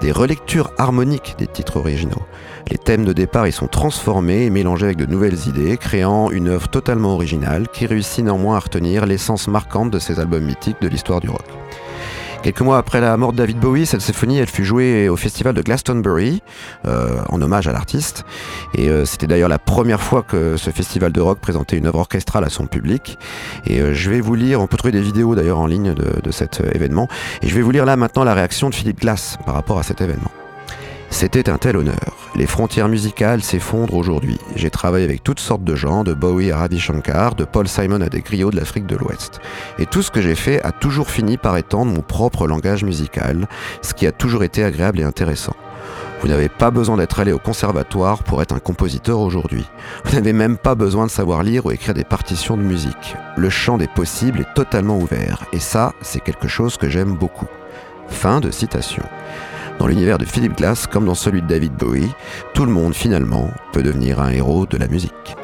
des 0.00 0.10
relectures 0.10 0.72
harmoniques 0.78 1.36
des 1.38 1.46
titres 1.46 1.76
originaux. 1.76 2.22
Les 2.68 2.78
thèmes 2.78 3.04
de 3.04 3.12
départ 3.12 3.46
y 3.46 3.52
sont 3.52 3.66
transformés 3.66 4.44
et 4.44 4.50
mélangés 4.50 4.86
avec 4.86 4.96
de 4.96 5.06
nouvelles 5.06 5.48
idées, 5.48 5.76
créant 5.76 6.30
une 6.30 6.48
œuvre 6.48 6.68
totalement 6.68 7.14
originale 7.14 7.68
qui 7.68 7.86
réussit 7.86 8.24
néanmoins 8.24 8.56
à 8.56 8.60
retenir 8.60 9.06
l'essence 9.06 9.48
marquante 9.48 9.90
de 9.90 9.98
ces 9.98 10.20
albums 10.20 10.44
mythiques 10.44 10.80
de 10.80 10.88
l'histoire 10.88 11.20
du 11.20 11.28
rock. 11.28 11.46
Quelques 12.42 12.62
mois 12.62 12.78
après 12.78 13.02
la 13.02 13.14
mort 13.18 13.32
de 13.32 13.36
David 13.36 13.58
Bowie, 13.58 13.84
cette 13.84 14.00
symphonie, 14.00 14.38
elle 14.38 14.48
fut 14.48 14.64
jouée 14.64 15.10
au 15.10 15.16
festival 15.16 15.54
de 15.54 15.60
Glastonbury, 15.60 16.42
euh, 16.86 17.20
en 17.28 17.42
hommage 17.42 17.68
à 17.68 17.72
l'artiste. 17.72 18.24
Et 18.74 18.88
euh, 18.88 19.04
c'était 19.04 19.26
d'ailleurs 19.26 19.50
la 19.50 19.58
première 19.58 20.00
fois 20.00 20.22
que 20.22 20.56
ce 20.56 20.70
festival 20.70 21.12
de 21.12 21.20
rock 21.20 21.38
présentait 21.38 21.76
une 21.76 21.86
œuvre 21.86 21.98
orchestrale 21.98 22.44
à 22.44 22.48
son 22.48 22.66
public. 22.66 23.18
Et 23.66 23.80
euh, 23.80 23.92
je 23.92 24.10
vais 24.10 24.22
vous 24.22 24.34
lire, 24.34 24.62
on 24.62 24.66
peut 24.66 24.78
trouver 24.78 24.92
des 24.92 25.02
vidéos 25.02 25.34
d'ailleurs 25.34 25.58
en 25.58 25.66
ligne 25.66 25.92
de, 25.92 26.30
cet 26.30 26.62
événement. 26.74 27.08
Et 27.42 27.48
je 27.48 27.54
vais 27.54 27.60
vous 27.60 27.72
lire 27.72 27.84
là 27.84 27.96
maintenant 27.96 28.24
la 28.24 28.32
réaction 28.32 28.70
de 28.70 28.74
Philippe 28.74 29.00
Glass 29.00 29.36
par 29.44 29.54
rapport 29.54 29.78
à 29.78 29.82
cet 29.82 30.00
événement. 30.00 30.30
C'était 31.10 31.50
un 31.50 31.58
tel 31.58 31.76
honneur. 31.76 32.16
Les 32.36 32.46
frontières 32.46 32.88
musicales 32.88 33.42
s'effondrent 33.42 33.94
aujourd'hui. 33.94 34.38
J'ai 34.54 34.70
travaillé 34.70 35.04
avec 35.04 35.22
toutes 35.22 35.40
sortes 35.40 35.64
de 35.64 35.74
gens, 35.74 36.04
de 36.04 36.14
Bowie 36.14 36.52
à 36.52 36.58
Ravi 36.58 36.78
Shankar, 36.78 37.34
de 37.34 37.44
Paul 37.44 37.68
Simon 37.68 38.00
à 38.00 38.08
des 38.08 38.20
griots 38.20 38.50
de 38.50 38.56
l'Afrique 38.56 38.86
de 38.86 38.96
l'Ouest. 38.96 39.40
Et 39.78 39.86
tout 39.86 40.02
ce 40.02 40.10
que 40.10 40.22
j'ai 40.22 40.36
fait 40.36 40.62
a 40.62 40.72
toujours 40.72 41.10
fini 41.10 41.36
par 41.36 41.56
étendre 41.56 41.92
mon 41.92 42.00
propre 42.00 42.46
langage 42.46 42.84
musical, 42.84 43.48
ce 43.82 43.92
qui 43.92 44.06
a 44.06 44.12
toujours 44.12 44.44
été 44.44 44.64
agréable 44.64 45.00
et 45.00 45.04
intéressant. 45.04 45.56
Vous 46.20 46.28
n'avez 46.28 46.48
pas 46.48 46.70
besoin 46.70 46.96
d'être 46.96 47.18
allé 47.18 47.32
au 47.32 47.38
conservatoire 47.38 48.22
pour 48.22 48.42
être 48.42 48.54
un 48.54 48.58
compositeur 48.58 49.20
aujourd'hui. 49.20 49.64
Vous 50.04 50.14
n'avez 50.14 50.34
même 50.34 50.58
pas 50.58 50.74
besoin 50.74 51.06
de 51.06 51.10
savoir 51.10 51.42
lire 51.42 51.66
ou 51.66 51.70
écrire 51.70 51.94
des 51.94 52.04
partitions 52.04 52.56
de 52.56 52.62
musique. 52.62 53.16
Le 53.36 53.50
champ 53.50 53.78
des 53.78 53.88
possibles 53.88 54.40
est 54.40 54.54
totalement 54.54 54.98
ouvert. 54.98 55.44
Et 55.52 55.60
ça, 55.60 55.92
c'est 56.02 56.20
quelque 56.20 56.48
chose 56.48 56.76
que 56.76 56.90
j'aime 56.90 57.14
beaucoup. 57.14 57.48
Fin 58.08 58.40
de 58.40 58.50
citation. 58.50 59.04
Dans 59.80 59.86
l'univers 59.86 60.18
de 60.18 60.26
Philip 60.26 60.58
Glass 60.58 60.86
comme 60.86 61.06
dans 61.06 61.14
celui 61.14 61.40
de 61.40 61.46
David 61.46 61.72
Bowie, 61.72 62.12
tout 62.52 62.66
le 62.66 62.70
monde 62.70 62.94
finalement 62.94 63.50
peut 63.72 63.82
devenir 63.82 64.20
un 64.20 64.28
héros 64.28 64.66
de 64.66 64.76
la 64.76 64.86
musique. 64.88 65.36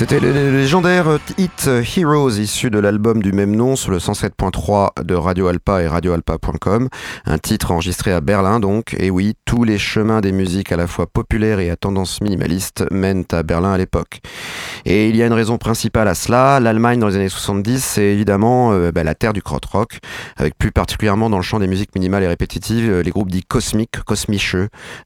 C'était 0.00 0.18
le 0.18 0.32
légendaire 0.32 1.18
hit 1.36 1.68
Heroes 1.94 2.38
issu 2.38 2.70
de 2.70 2.78
l'album 2.78 3.20
du 3.20 3.32
même 3.32 3.54
nom 3.54 3.76
sur 3.76 3.90
le 3.90 3.98
107.3 3.98 5.04
de 5.04 5.14
Radio 5.14 5.48
Alpa 5.48 5.82
et 5.82 5.88
radioalpa.com, 5.88 6.88
un 7.26 7.38
titre 7.38 7.70
enregistré 7.70 8.10
à 8.10 8.22
Berlin 8.22 8.60
donc, 8.60 8.96
et 8.98 9.10
oui, 9.10 9.34
tous 9.44 9.62
les 9.62 9.76
chemins 9.76 10.22
des 10.22 10.32
musiques 10.32 10.72
à 10.72 10.78
la 10.78 10.86
fois 10.86 11.06
populaires 11.06 11.60
et 11.60 11.68
à 11.68 11.76
tendance 11.76 12.22
minimaliste 12.22 12.86
mènent 12.90 13.26
à 13.30 13.42
Berlin 13.42 13.72
à 13.72 13.76
l'époque. 13.76 14.20
Et 14.86 15.10
il 15.10 15.16
y 15.16 15.22
a 15.22 15.26
une 15.26 15.34
raison 15.34 15.58
principale 15.58 16.08
à 16.08 16.14
cela, 16.14 16.60
l'Allemagne 16.60 16.98
dans 16.98 17.08
les 17.08 17.16
années 17.16 17.28
70, 17.28 17.84
c'est 17.84 18.04
évidemment 18.04 18.72
euh, 18.72 18.92
bah, 18.92 19.04
la 19.04 19.14
terre 19.14 19.34
du 19.34 19.42
krautrock, 19.42 19.98
avec 20.38 20.56
plus 20.56 20.72
particulièrement 20.72 21.28
dans 21.28 21.36
le 21.36 21.42
champ 21.42 21.58
des 21.58 21.66
musiques 21.66 21.94
minimales 21.94 22.22
et 22.22 22.28
répétitives, 22.28 22.90
euh, 22.90 23.02
les 23.02 23.10
groupes 23.10 23.30
dits 23.30 23.44
cosmiques, 23.44 24.02
cosmische, 24.06 24.56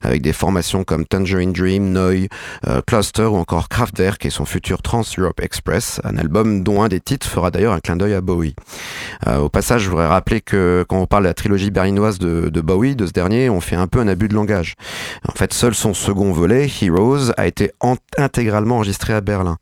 avec 0.01 0.21
des 0.21 0.31
formations 0.31 0.85
comme 0.85 1.03
Tangerine 1.03 1.51
Dream, 1.51 1.91
Neu, 1.91 2.29
euh, 2.67 2.81
Cluster 2.87 3.25
ou 3.25 3.35
encore 3.35 3.67
Kraftwerk 3.67 4.25
et 4.25 4.29
son 4.29 4.45
futur 4.45 4.81
Trans 4.85 5.01
Europe 5.17 5.41
Express, 5.41 5.99
un 6.03 6.15
album 6.15 6.61
dont 6.61 6.83
un 6.83 6.89
des 6.89 6.99
titres 6.99 7.25
fera 7.25 7.49
d'ailleurs 7.49 7.73
un 7.73 7.79
clin 7.79 7.95
d'œil 7.95 8.13
à 8.13 8.21
Bowie. 8.21 8.53
Euh, 9.25 9.39
au 9.39 9.49
passage, 9.49 9.81
je 9.81 9.89
voudrais 9.89 10.05
rappeler 10.05 10.41
que 10.41 10.85
quand 10.87 10.99
on 11.01 11.07
parle 11.07 11.23
de 11.23 11.29
la 11.29 11.33
trilogie 11.33 11.71
berlinoise 11.71 12.19
de, 12.19 12.61
Bowie, 12.61 12.95
de 12.95 13.07
ce 13.07 13.11
dernier, 13.11 13.49
on 13.49 13.61
fait 13.61 13.75
un 13.75 13.87
peu 13.87 13.99
un 13.99 14.07
abus 14.07 14.27
de 14.27 14.35
langage. 14.35 14.75
En 15.27 15.31
fait, 15.31 15.53
seul 15.53 15.73
son 15.73 15.95
second 15.95 16.31
volet, 16.31 16.69
Heroes, 16.83 17.31
a 17.35 17.47
été 17.47 17.71
intégralement 18.15 18.75
enregistré 18.75 19.13
à 19.13 19.21
Berlin. 19.21 19.57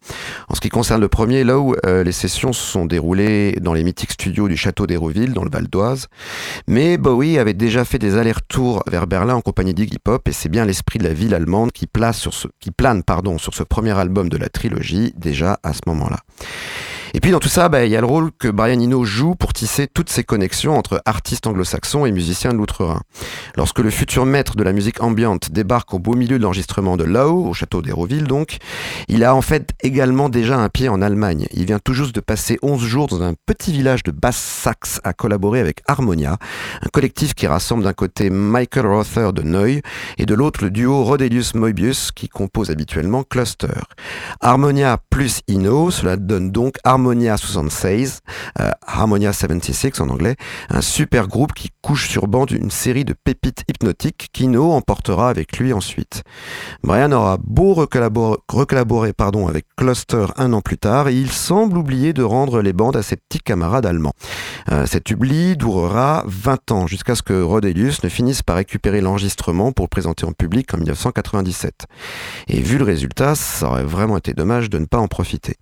En 0.49 0.55
ce 0.55 0.59
qui 0.59 0.67
concerne 0.67 0.99
le 0.99 1.07
premier, 1.07 1.45
là 1.45 1.57
où 1.57 1.73
euh, 1.85 2.03
les 2.03 2.11
sessions 2.11 2.51
se 2.51 2.61
sont 2.61 2.85
déroulées 2.85 3.53
dans 3.61 3.73
les 3.73 3.85
mythiques 3.85 4.11
studios 4.11 4.49
du 4.49 4.57
château 4.57 4.87
d'Hérouville, 4.87 5.31
dans 5.31 5.45
le 5.45 5.49
Val 5.49 5.67
d'Oise, 5.67 6.07
mais 6.67 6.97
Bowie 6.97 7.39
avait 7.39 7.53
déjà 7.53 7.85
fait 7.85 7.97
des 7.97 8.17
allers-retours 8.17 8.83
vers 8.91 9.07
Berlin 9.07 9.35
en 9.35 9.41
compagnie 9.41 9.73
d'Iggy 9.73 9.99
Pop, 10.03 10.27
et 10.27 10.33
c'est 10.33 10.49
bien 10.49 10.65
l'esprit 10.65 10.99
de 10.99 11.05
la 11.05 11.13
ville 11.13 11.33
allemande 11.33 11.71
qui, 11.71 11.87
qui 12.59 12.71
plane 12.71 13.03
pardon, 13.03 13.37
sur 13.37 13.53
ce 13.53 13.63
premier 13.63 13.97
album 13.97 14.27
de 14.27 14.35
la 14.35 14.49
trilogie 14.49 15.12
déjà 15.13 15.59
à 15.63 15.73
ce 15.73 15.81
moment-là. 15.87 16.17
Et 17.15 17.19
puis 17.19 17.29
dans 17.29 17.39
tout 17.39 17.47
ça, 17.47 17.69
bah, 17.69 17.85
il 17.85 17.91
y 17.91 17.95
a 17.95 18.01
le 18.01 18.07
rôle 18.07 18.31
que 18.31 18.47
Brian 18.47 18.79
Eno 18.79 19.03
joue 19.03 19.35
pour 19.35 19.53
tisser 19.53 19.87
toutes 19.87 20.09
ces 20.09 20.23
connexions 20.23 20.75
entre 20.75 20.99
artistes 21.05 21.45
anglo-saxons 21.45 22.07
et 22.07 22.11
musiciens 22.11 22.51
de 22.51 22.57
l'outre-Rhin. 22.57 23.01
Lorsque 23.55 23.79
le 23.79 23.91
futur 23.91 24.25
maître 24.25 24.55
de 24.55 24.63
la 24.63 24.73
musique 24.73 24.99
ambiante 24.99 25.51
débarque 25.51 25.93
au 25.93 25.99
beau 25.99 26.15
milieu 26.15 26.39
de 26.39 26.43
l'enregistrement 26.43 26.97
de 26.97 27.03
Lau, 27.03 27.45
au 27.45 27.53
château 27.53 27.83
d'Hérouville 27.83 28.23
donc, 28.23 28.57
il 29.09 29.23
a 29.23 29.35
en 29.35 29.43
fait 29.43 29.73
également 29.83 30.27
déjà 30.27 30.57
un 30.57 30.69
pied 30.69 30.89
en 30.89 31.03
Allemagne. 31.03 31.45
Il 31.51 31.65
vient 31.65 31.77
tout 31.77 31.93
juste 31.93 32.15
de 32.15 32.19
passer 32.19 32.57
11 32.63 32.81
jours 32.81 33.05
dans 33.05 33.21
un 33.21 33.35
petit 33.45 33.71
village 33.71 34.01
de 34.01 34.09
Basse-Saxe 34.09 34.99
à 35.03 35.13
collaborer 35.13 35.59
avec 35.59 35.81
Harmonia, 35.87 36.37
un 36.81 36.89
collectif 36.89 37.35
qui 37.35 37.45
rassemble 37.45 37.83
d'un 37.83 37.93
côté 37.93 38.31
Michael 38.31 38.87
Rother 38.87 39.33
de 39.33 39.43
Neu 39.43 39.81
et 40.17 40.25
de 40.25 40.33
l'autre 40.33 40.63
le 40.63 40.71
duo 40.71 41.03
Rodelius-Moebius 41.03 42.11
qui 42.11 42.27
compose 42.27 42.71
habituellement 42.71 43.23
Cluster. 43.23 43.67
Harmonia 44.41 44.97
plus 45.11 45.41
Ino, 45.47 45.91
cela 45.91 46.17
donne 46.17 46.51
donc 46.51 46.77
Harmonia 46.83 47.02
Harmonia 47.03 47.35
76, 47.35 48.21
euh, 48.61 48.71
Harmonia 48.87 49.33
76 49.33 49.99
en 49.99 50.07
anglais, 50.07 50.37
un 50.69 50.79
super 50.79 51.27
groupe 51.27 51.51
qui 51.51 51.69
couche 51.81 52.07
sur 52.07 52.29
bande 52.29 52.51
une 52.51 52.71
série 52.71 53.03
de 53.03 53.11
pépites 53.11 53.65
hypnotiques 53.67 54.29
qu'Ino 54.31 54.71
emportera 54.71 55.27
avec 55.27 55.57
lui 55.57 55.73
ensuite. 55.73 56.23
Brian 56.81 57.11
aura 57.11 57.37
beau 57.43 57.73
recollaborer, 57.73 59.11
pardon, 59.11 59.49
avec 59.49 59.65
Cluster 59.75 60.27
un 60.37 60.53
an 60.53 60.61
plus 60.61 60.77
tard, 60.77 61.09
et 61.09 61.13
il 61.13 61.29
semble 61.29 61.77
oublier 61.77 62.13
de 62.13 62.23
rendre 62.23 62.61
les 62.61 62.71
bandes 62.71 62.95
à 62.95 63.03
ses 63.03 63.17
petits 63.17 63.39
camarades 63.39 63.85
allemands. 63.85 64.13
Euh, 64.71 64.85
cet 64.85 65.11
oubli 65.11 65.57
durera 65.57 66.23
20 66.25 66.71
ans 66.71 66.87
jusqu'à 66.87 67.15
ce 67.15 67.21
que 67.21 67.41
Rodelius 67.41 68.01
ne 68.01 68.07
finisse 68.07 68.43
par 68.43 68.55
récupérer 68.55 69.01
l'enregistrement 69.01 69.73
pour 69.73 69.83
le 69.83 69.89
présenter 69.89 70.25
en 70.25 70.31
public 70.31 70.73
en 70.73 70.77
1997. 70.77 71.85
Et 72.47 72.61
vu 72.61 72.77
le 72.77 72.85
résultat, 72.85 73.35
ça 73.35 73.67
aurait 73.67 73.83
vraiment 73.83 74.15
été 74.15 74.33
dommage 74.33 74.69
de 74.69 74.77
ne 74.77 74.85
pas 74.85 74.99
en 74.99 75.09
profiter. 75.09 75.57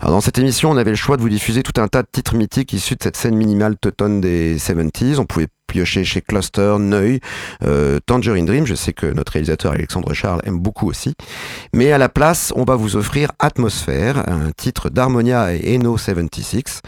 Alors 0.00 0.14
dans 0.14 0.20
cette 0.20 0.38
émission, 0.38 0.70
on 0.70 0.76
avait 0.76 0.90
le 0.90 0.96
choix 0.96 1.16
de 1.16 1.22
vous 1.22 1.28
diffuser 1.28 1.62
tout 1.62 1.80
un 1.80 1.88
tas 1.88 2.02
de 2.02 2.08
titres 2.10 2.34
mythiques 2.34 2.72
issus 2.72 2.96
de 2.96 3.02
cette 3.02 3.16
scène 3.16 3.36
minimale 3.36 3.76
teutonne 3.76 4.20
des 4.20 4.58
70s. 4.58 5.18
On 5.18 5.26
pouvait 5.26 5.48
pioché 5.68 6.04
chez 6.04 6.20
Cluster, 6.20 6.76
Neu, 6.80 7.20
euh, 7.62 8.00
Tangerine 8.04 8.46
Dream. 8.46 8.66
Je 8.66 8.74
sais 8.74 8.92
que 8.92 9.06
notre 9.06 9.32
réalisateur 9.32 9.72
Alexandre 9.72 10.12
Charles 10.14 10.40
aime 10.44 10.58
beaucoup 10.58 10.88
aussi. 10.88 11.14
Mais 11.72 11.92
à 11.92 11.98
la 11.98 12.08
place, 12.08 12.52
on 12.56 12.64
va 12.64 12.74
vous 12.74 12.96
offrir 12.96 13.30
Atmosphère, 13.38 14.28
un 14.28 14.50
titre 14.56 14.90
d'Harmonia 14.90 15.54
et 15.54 15.76
Eno 15.76 15.96
76. 15.96 16.80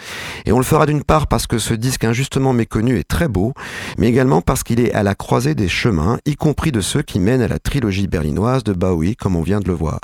Et 0.47 0.53
on 0.53 0.59
le 0.59 0.65
fera 0.65 0.87
d'une 0.87 1.05
part 1.05 1.29
parce 1.29 1.47
que 1.47 1.59
ce 1.59 1.75
disque 1.75 2.05
injustement 2.05 2.53
méconnu 2.53 2.99
est 2.99 3.09
très 3.09 3.29
beau, 3.29 3.53
mais 3.99 4.09
également 4.09 4.41
parce 4.41 4.65
qu'il 4.65 4.81
est 4.81 4.93
à 4.93 5.03
la 5.03 5.15
croisée 5.15 5.55
des 5.55 5.69
chemins, 5.69 6.19
y 6.25 6.35
compris 6.35 6.73
de 6.73 6.81
ceux 6.81 7.03
qui 7.03 7.21
mènent 7.21 7.43
à 7.43 7.49
la 7.49 7.59
trilogie 7.59 8.09
berlinoise 8.09 8.65
de 8.65 8.73
Bowie, 8.73 9.15
comme 9.15 9.37
on 9.37 9.43
vient 9.43 9.61
de 9.61 9.69
le 9.69 9.75
voir. 9.75 10.01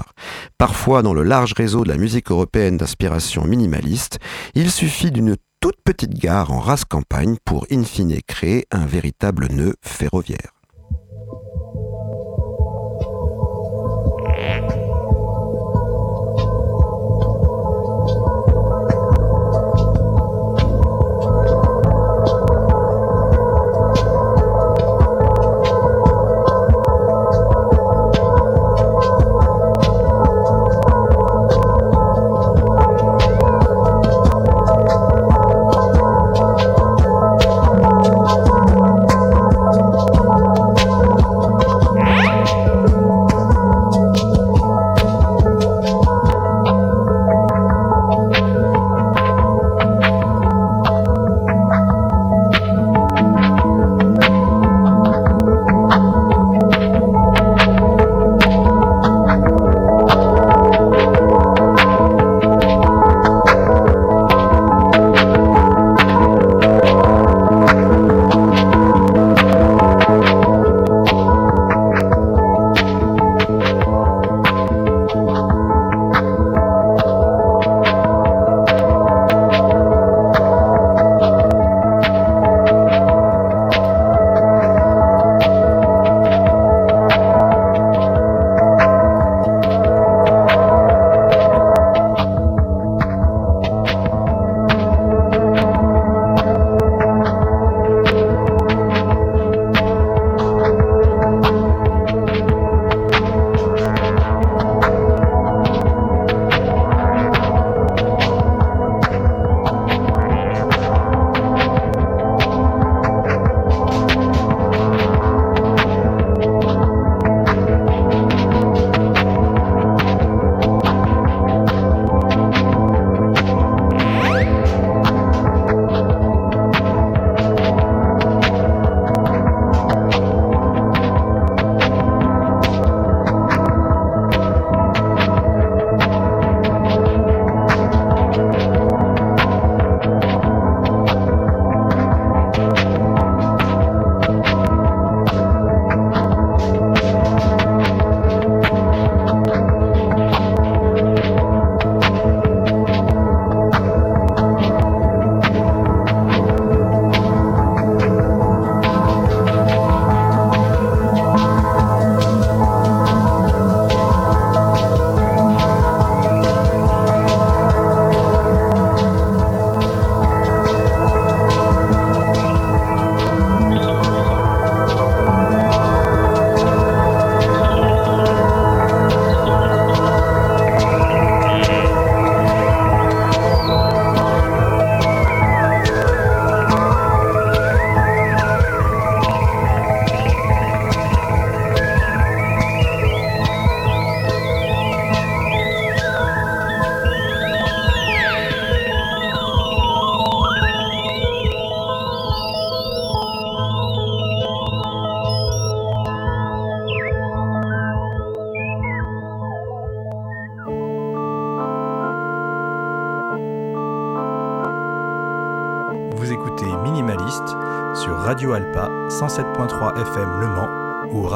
Parfois, 0.58 1.02
dans 1.02 1.14
le 1.14 1.22
large 1.22 1.54
réseau 1.54 1.82
de 1.82 1.88
la 1.88 1.96
musique 1.96 2.30
européenne 2.30 2.76
d'inspiration 2.76 3.44
minimaliste, 3.44 4.18
il 4.54 4.70
suffit 4.70 5.10
d'une 5.10 5.36
toute 5.66 5.82
petite 5.82 6.14
gare 6.14 6.52
en 6.52 6.60
race 6.60 6.84
campagne 6.84 7.38
pour 7.44 7.66
in 7.72 7.82
fine 7.82 8.22
créer 8.22 8.68
un 8.70 8.86
véritable 8.86 9.48
nœud 9.50 9.74
ferroviaire. 9.82 10.55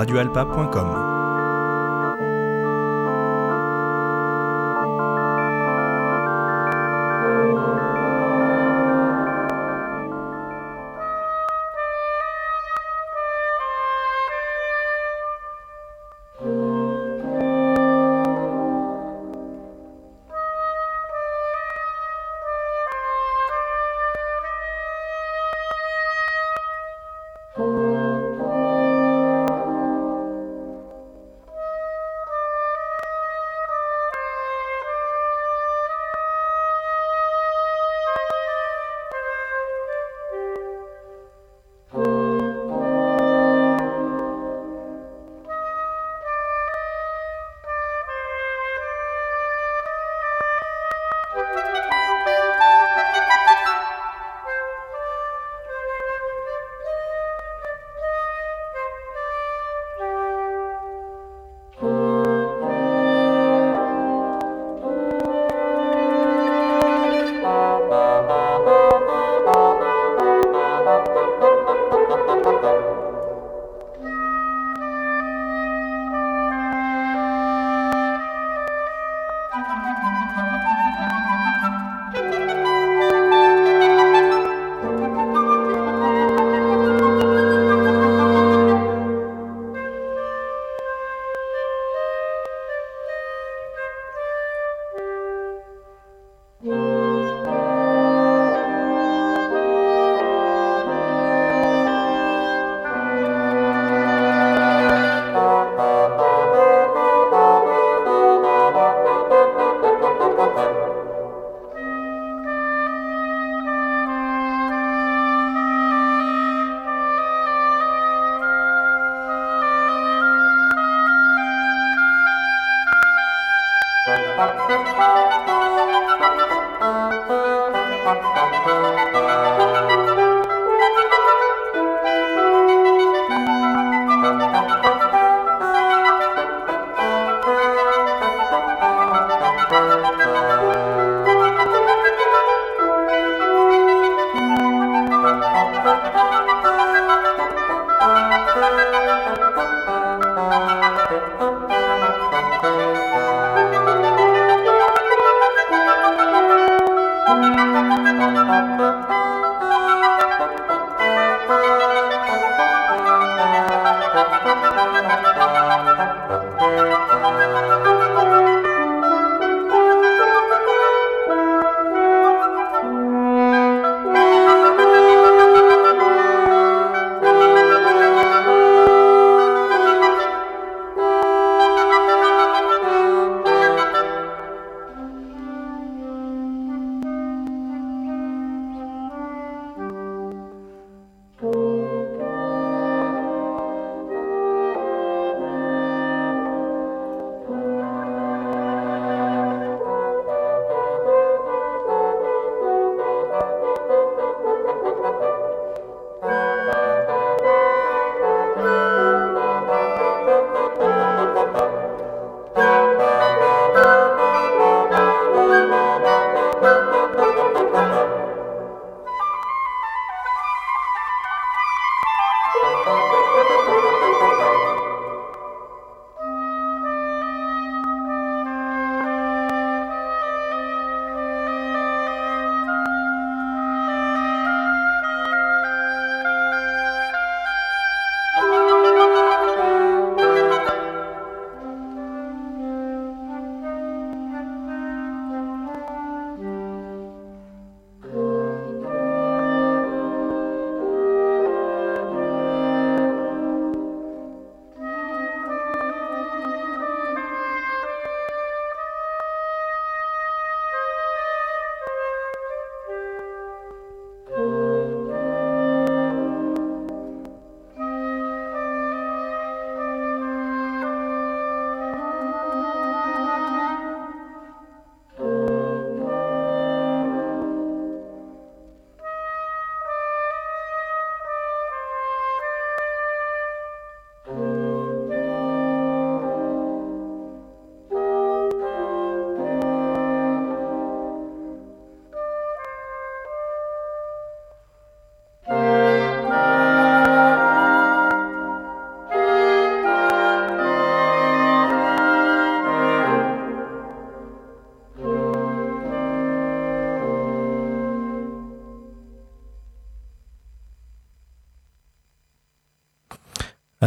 radioalpa.com. 0.00 0.99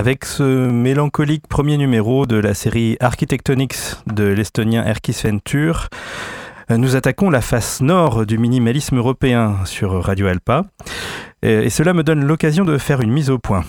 Avec 0.03 0.25
ce 0.25 0.43
mélancolique 0.43 1.47
premier 1.47 1.77
numéro 1.77 2.25
de 2.25 2.35
la 2.35 2.53
série 2.53 2.97
Architectonics 2.99 3.77
de 4.05 4.25
l'estonien 4.25 4.83
Erkis 4.83 5.15
Ventur, 5.23 5.87
nous 6.69 6.97
attaquons 6.97 7.29
la 7.29 7.39
face 7.39 7.79
nord 7.79 8.25
du 8.25 8.37
minimalisme 8.37 8.97
européen 8.97 9.59
sur 9.63 10.03
Radio 10.03 10.27
Alpa. 10.27 10.63
Et 11.41 11.69
cela 11.69 11.93
me 11.93 12.03
donne 12.03 12.25
l'occasion 12.25 12.65
de 12.65 12.77
faire 12.77 12.99
une 12.99 13.13
mise 13.13 13.29
au 13.29 13.39
point. 13.39 13.63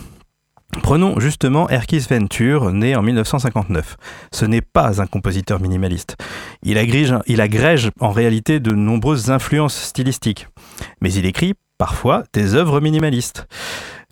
Prenons 0.82 1.20
justement 1.20 1.68
Erkis 1.68 2.04
Ventur, 2.10 2.72
né 2.72 2.96
en 2.96 3.02
1959. 3.02 3.96
Ce 4.32 4.44
n'est 4.44 4.60
pas 4.60 5.00
un 5.00 5.06
compositeur 5.06 5.60
minimaliste. 5.60 6.16
Il 6.64 6.78
agrège, 6.78 7.14
il 7.28 7.40
agrège 7.40 7.90
en 8.00 8.10
réalité 8.10 8.58
de 8.58 8.72
nombreuses 8.72 9.30
influences 9.30 9.80
stylistiques. 9.80 10.48
Mais 11.00 11.12
il 11.12 11.26
écrit 11.26 11.54
parfois 11.78 12.24
des 12.32 12.56
œuvres 12.56 12.80
minimalistes. 12.80 13.46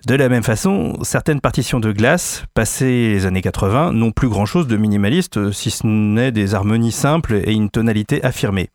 De 0.04 0.16
la 0.16 0.28
même 0.28 0.42
façon, 0.42 0.98
certaines 1.02 1.40
partitions 1.40 1.78
de 1.78 1.92
glace, 1.92 2.44
passées 2.54 3.12
les 3.12 3.24
années 3.24 3.40
80, 3.40 3.92
n'ont 3.92 4.10
plus 4.10 4.28
grand-chose 4.28 4.66
de 4.66 4.76
minimaliste, 4.76 5.52
si 5.52 5.70
ce 5.70 5.86
n'est 5.86 6.32
des 6.32 6.56
harmonies 6.56 6.90
simples 6.90 7.34
et 7.44 7.52
une 7.52 7.70
tonalité 7.70 8.22
affirmée. 8.24 8.70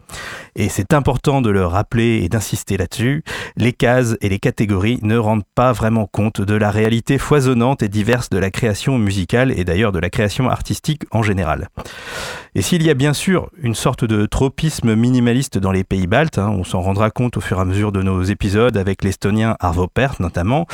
Et 0.55 0.69
c'est 0.69 0.93
important 0.93 1.41
de 1.41 1.49
le 1.49 1.65
rappeler 1.65 2.21
et 2.23 2.29
d'insister 2.29 2.77
là-dessus, 2.77 3.25
les 3.57 3.73
cases 3.73 4.15
et 4.21 4.29
les 4.29 4.39
catégories 4.39 4.99
ne 5.01 5.17
rendent 5.17 5.43
pas 5.53 5.73
vraiment 5.73 6.07
compte 6.07 6.39
de 6.39 6.55
la 6.55 6.71
réalité 6.71 7.17
foisonnante 7.17 7.83
et 7.83 7.89
diverse 7.89 8.29
de 8.29 8.37
la 8.37 8.49
création 8.49 8.97
musicale 8.97 9.51
et 9.51 9.65
d'ailleurs 9.65 9.91
de 9.91 9.99
la 9.99 10.09
création 10.09 10.49
artistique 10.49 11.03
en 11.11 11.23
général. 11.23 11.67
Et 12.55 12.61
s'il 12.61 12.81
y 12.81 12.89
a 12.89 12.95
bien 12.95 13.13
sûr 13.13 13.51
une 13.61 13.75
sorte 13.75 14.05
de 14.05 14.25
tropisme 14.25 14.95
minimaliste 14.95 15.57
dans 15.57 15.71
les 15.71 15.83
pays 15.83 16.07
baltes, 16.07 16.39
hein, 16.39 16.49
on 16.57 16.63
s'en 16.63 16.81
rendra 16.81 17.11
compte 17.11 17.37
au 17.37 17.41
fur 17.41 17.57
et 17.57 17.61
à 17.61 17.65
mesure 17.65 17.91
de 17.91 18.01
nos 18.01 18.23
épisodes 18.23 18.77
avec 18.77 19.03
l'estonien 19.03 19.55
Arvo 19.59 19.87
Pärt 19.87 20.19
notamment, 20.19 20.65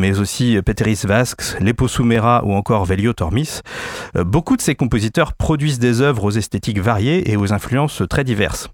mais 0.00 0.18
aussi 0.18 0.58
Peteris 0.64 1.02
Vasks, 1.04 1.60
Lepo 1.60 1.86
Soumera 1.86 2.42
ou 2.44 2.54
encore 2.54 2.86
Velio 2.86 3.12
Tormis, 3.12 3.60
euh, 4.16 4.24
beaucoup 4.24 4.56
de 4.56 4.62
ces 4.62 4.74
compositeurs 4.74 5.34
produisent 5.34 5.78
des 5.78 6.00
œuvres 6.00 6.24
aux 6.24 6.30
esthétiques 6.30 6.80
variées 6.80 7.30
et 7.30 7.36
aux 7.36 7.52
influences 7.52 8.02
très 8.08 8.24
diverses. 8.24 8.68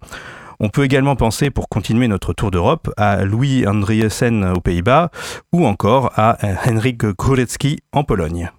On 0.61 0.71
peut 0.71 0.85
également 0.85 1.17
penser, 1.17 1.51
pour 1.51 1.69
continuer 1.69 2.09
notre 2.09 2.33
tour 2.33 2.51
d'Europe, 2.51 2.89
à 2.97 3.25
Louis 3.25 3.67
Andriessen 3.67 4.53
aux 4.57 4.61
Pays-Bas 4.61 5.11
ou 5.53 5.67
encore 5.67 6.12
à 6.17 6.39
Henryk 6.67 7.05
Górecki 7.05 7.81
en 7.92 8.05
Pologne. 8.05 8.50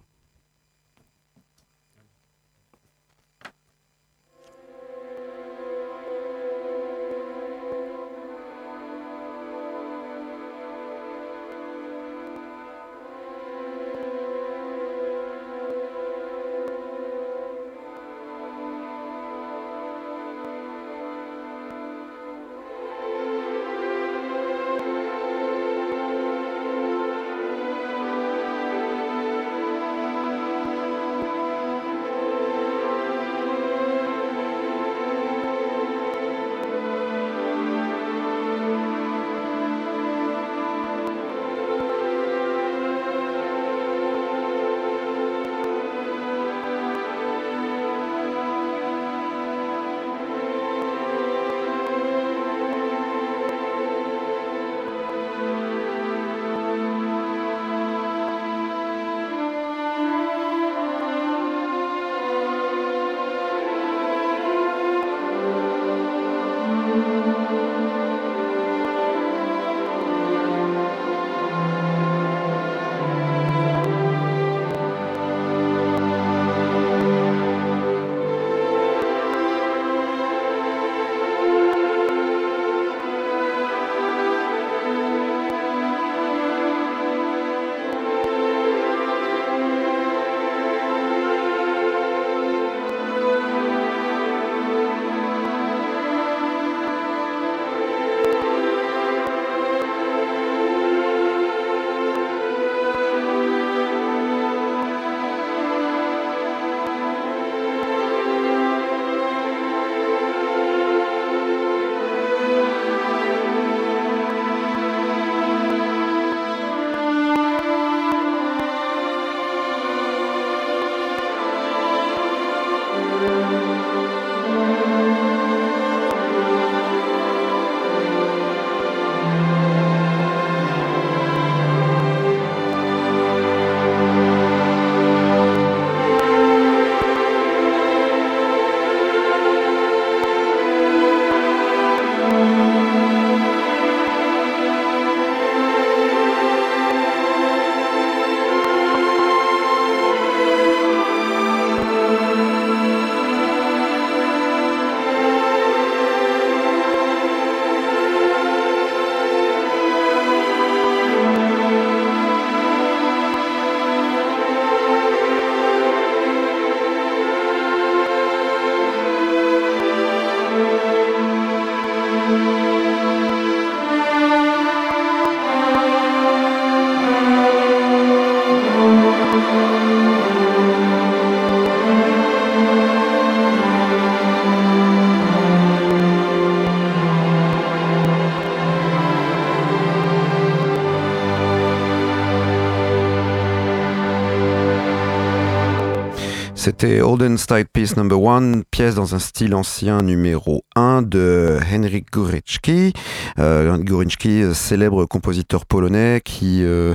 C'était 196.68 197.00
Olden 197.00 197.38
Style 197.38 197.66
Piece 197.72 197.96
Number 197.96 198.20
1, 198.30 198.64
pièce 198.70 198.94
dans 198.94 199.16
un 199.16 199.20
style 199.20 199.56
ancien 199.56 200.02
numéro 200.02 200.66
1 200.76 201.02
de 201.02 201.60
Henryk 201.74 202.12
Góryczki. 202.12 202.92
Euh, 203.40 204.54
célèbre 204.54 205.06
compositeur 205.06 205.66
polonais 205.66 206.22
qui, 206.26 206.64
euh, 206.64 206.94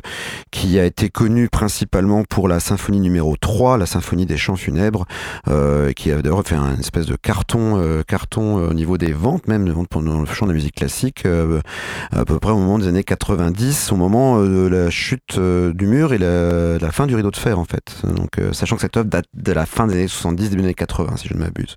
qui 0.51 0.79
a 0.79 0.85
été 0.85 1.09
connu 1.09 1.49
principalement 1.49 2.23
pour 2.25 2.49
la 2.49 2.61
symphonie 2.61 3.01
numéro 3.01 3.35
3, 3.39 3.79
la 3.79 3.87
symphonie 3.87 4.27
des 4.27 4.37
chants 4.37 4.57
funèbres, 4.57 5.07
euh, 5.49 5.93
qui 5.93 6.13
a 6.13 6.21
d'ailleurs 6.21 6.43
fait 6.45 6.55
un 6.55 6.77
espèce 6.77 7.07
de 7.07 7.17
carton, 7.17 7.79
euh, 7.79 8.03
carton 8.07 8.57
au 8.57 8.75
niveau 8.75 8.99
des 8.99 9.15
ventes, 9.15 9.49
même 9.49 9.65
de 9.65 9.73
ventes 9.73 9.89
pendant 9.89 10.21
le 10.21 10.27
chant 10.27 10.47
de 10.47 10.53
musique 10.53 10.75
classique, 10.75 11.25
à 11.25 12.25
peu 12.27 12.39
près 12.39 12.53
au 12.53 12.59
moment 12.59 12.79
des 12.79 12.89
années 12.89 13.05
90, 13.05 13.91
au 13.93 13.97
moment 13.97 14.43
de 14.43 14.69
la 14.69 14.91
chute 14.91 15.41
du 15.41 15.87
mur 15.87 16.13
et 16.13 16.19
la, 16.19 16.79
la, 16.79 16.93
fin 16.93 17.07
du 17.07 17.15
rideau 17.15 17.31
de 17.31 17.37
fer 17.37 17.59
en 17.59 17.65
fait. 17.65 18.03
Donc, 18.05 18.39
sachant 18.53 18.77
que 18.77 18.83
cette 18.83 18.99
œuvre 18.99 19.09
date 19.09 19.25
de 19.33 19.53
la 19.53 19.62
fin 19.67 19.87
des 19.87 19.95
années 19.95 20.09
70, 20.09 20.51
début 20.51 20.63
des 20.63 20.69
années 20.69 20.75
80, 20.75 21.17
si 21.17 21.29
je 21.29 21.35
ne 21.35 21.39
m'abuse. 21.39 21.77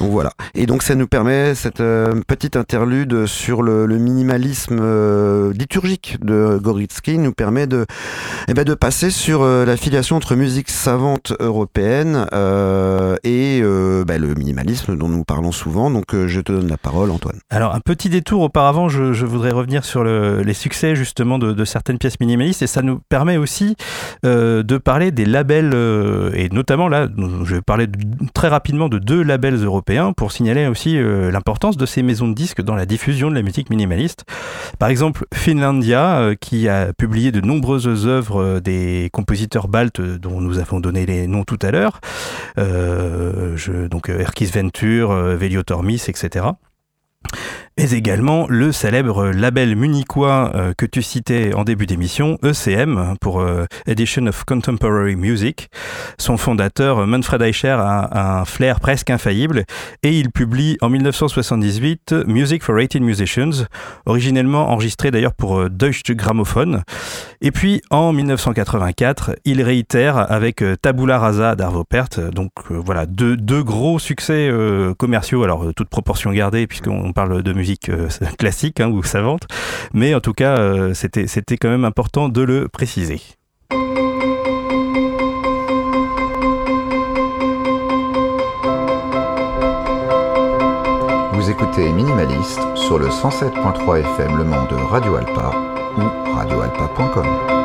Donc 0.00 0.10
voilà. 0.10 0.30
Et 0.54 0.66
donc 0.66 0.82
ça 0.82 0.94
nous 0.94 1.06
permet 1.06 1.54
cette 1.54 1.80
euh, 1.80 2.20
petite 2.26 2.56
interlude 2.56 3.26
sur 3.26 3.62
le, 3.62 3.86
minimalisme 3.86 4.78
euh, 4.80 5.52
liturgique 5.52 6.18
de 6.22 6.58
Goritsky 6.60 7.18
nous 7.18 7.32
permet 7.32 7.66
de, 7.66 7.86
eh 8.48 8.54
ben, 8.54 8.64
de 8.64 8.74
passer 8.74 9.10
sur 9.10 9.42
euh, 9.42 9.64
la 9.64 9.76
filiation 9.76 10.16
entre 10.16 10.34
musique 10.34 10.68
savante 10.70 11.32
européenne 11.40 12.26
et 13.24 13.62
ben, 13.62 14.20
le 14.20 14.34
minimalisme 14.34 14.96
dont 14.96 15.08
nous 15.08 15.24
parlons 15.24 15.52
souvent. 15.52 15.90
Donc 15.90 16.14
je 16.26 16.40
te 16.40 16.52
donne 16.52 16.68
la 16.68 16.76
parole, 16.76 17.10
Antoine. 17.10 17.38
Alors 17.50 17.74
un 17.74 17.80
petit 17.80 18.08
détour 18.08 18.42
auparavant, 18.42 18.88
je, 18.88 19.24
voudrais 19.24 19.50
revenir 19.50 19.84
sur 19.84 20.04
les 20.04 20.54
succès 20.54 20.94
justement 20.94 21.38
de, 21.38 21.52
de, 21.52 21.64
certaines 21.64 21.98
pièces 21.98 22.20
minimalistes 22.20 22.62
et 22.62 22.66
ça 22.66 22.82
nous 22.82 23.00
permet 23.08 23.36
aussi 23.36 23.76
de 24.22 24.78
parler 24.78 25.10
des 25.10 25.24
labels 25.24 25.74
et 26.34 26.48
notamment 26.50 26.88
là 26.88 27.06
je 27.16 27.54
vais 27.54 27.62
parler 27.62 27.86
très 28.34 28.48
rapidement 28.48 28.88
de 28.88 28.98
deux 28.98 29.22
labels 29.22 29.62
européens 29.62 30.12
pour 30.12 30.32
signaler 30.32 30.66
aussi 30.66 30.96
euh, 30.96 31.30
l'importance 31.30 31.76
de 31.76 31.86
ces 31.86 32.02
maisons 32.02 32.28
de 32.28 32.34
disques 32.34 32.62
dans 32.62 32.74
la 32.74 32.86
diffusion 32.86 33.30
de 33.30 33.34
la 33.34 33.42
musique 33.42 33.70
minimaliste. 33.70 34.24
Par 34.78 34.88
exemple, 34.88 35.26
Finlandia, 35.32 36.18
euh, 36.18 36.34
qui 36.34 36.68
a 36.68 36.92
publié 36.92 37.32
de 37.32 37.40
nombreuses 37.40 38.06
œuvres 38.06 38.42
euh, 38.42 38.60
des 38.60 39.10
compositeurs 39.12 39.68
baltes 39.68 40.00
dont 40.00 40.40
nous 40.40 40.58
avons 40.58 40.80
donné 40.80 41.06
les 41.06 41.26
noms 41.26 41.44
tout 41.44 41.58
à 41.62 41.70
l'heure, 41.70 42.00
donc 42.56 44.08
Erkis 44.08 44.46
Ventur, 44.46 45.12
Velio 45.12 45.62
Tormis, 45.62 46.02
etc 46.08 46.46
mais 47.76 47.90
également 47.90 48.46
le 48.48 48.70
célèbre 48.70 49.30
label 49.30 49.74
munichois 49.74 50.52
euh, 50.54 50.72
que 50.76 50.86
tu 50.86 51.02
citais 51.02 51.54
en 51.54 51.64
début 51.64 51.86
d'émission, 51.86 52.38
ECM, 52.44 53.16
pour 53.20 53.40
euh, 53.40 53.66
Edition 53.86 54.26
of 54.26 54.44
Contemporary 54.44 55.16
Music. 55.16 55.70
Son 56.16 56.36
fondateur, 56.36 57.04
Manfred 57.06 57.42
Eicher, 57.42 57.76
a 57.80 58.38
un 58.38 58.44
flair 58.44 58.78
presque 58.78 59.10
infaillible 59.10 59.64
et 60.04 60.16
il 60.16 60.30
publie 60.30 60.78
en 60.82 60.88
1978 60.88 62.14
Music 62.28 62.62
for 62.62 62.76
18 62.78 63.00
Musicians, 63.00 63.66
originellement 64.06 64.70
enregistré 64.70 65.10
d'ailleurs 65.10 65.34
pour 65.34 65.58
euh, 65.58 65.68
Deutsche 65.68 66.12
Grammophon. 66.12 66.82
Et 67.40 67.50
puis 67.50 67.82
en 67.90 68.12
1984, 68.12 69.34
il 69.44 69.60
réitère 69.62 70.30
avec 70.30 70.62
Tabula 70.80 71.18
Rasa 71.18 71.56
d'Arvo 71.56 71.84
Pärt, 71.84 72.20
donc 72.20 72.52
voilà, 72.70 73.04
deux, 73.06 73.36
deux, 73.36 73.62
gros 73.62 73.98
succès 73.98 74.50
commerciaux, 74.96 75.42
alors 75.42 75.74
toute 75.76 75.88
proportion 75.88 76.32
gardée 76.32 76.66
puisqu'on 76.66 77.12
parle 77.12 77.42
de 77.42 77.52
musique 77.52 77.63
musique 77.64 77.88
euh, 77.88 78.08
classique 78.38 78.80
hein, 78.80 78.90
ou 78.90 79.02
savante, 79.02 79.42
mais 79.94 80.14
en 80.14 80.20
tout 80.20 80.34
cas, 80.34 80.58
euh, 80.58 80.92
c'était, 80.92 81.26
c'était 81.26 81.56
quand 81.56 81.70
même 81.70 81.84
important 81.84 82.28
de 82.28 82.42
le 82.42 82.68
préciser. 82.68 83.20
Vous 91.32 91.50
écoutez 91.50 91.90
Minimaliste 91.90 92.60
sur 92.74 92.98
le 92.98 93.08
107.3 93.08 94.00
FM 94.00 94.36
Le 94.36 94.44
Mans 94.44 94.66
de 94.66 94.76
Radio 94.76 95.16
Alpa 95.16 95.52
ou 95.96 96.34
radioalpa.com. 96.34 97.63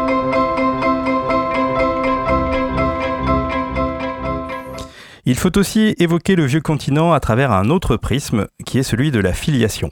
Il 5.29 5.37
faut 5.37 5.59
aussi 5.59 5.93
évoquer 5.99 6.35
le 6.35 6.45
vieux 6.45 6.59
continent 6.59 7.13
à 7.13 7.19
travers 7.19 7.51
un 7.51 7.69
autre 7.69 7.97
prisme, 7.97 8.47
qui 8.65 8.79
est 8.79 8.83
celui 8.83 9.11
de 9.11 9.19
la 9.19 9.31
filiation. 9.31 9.91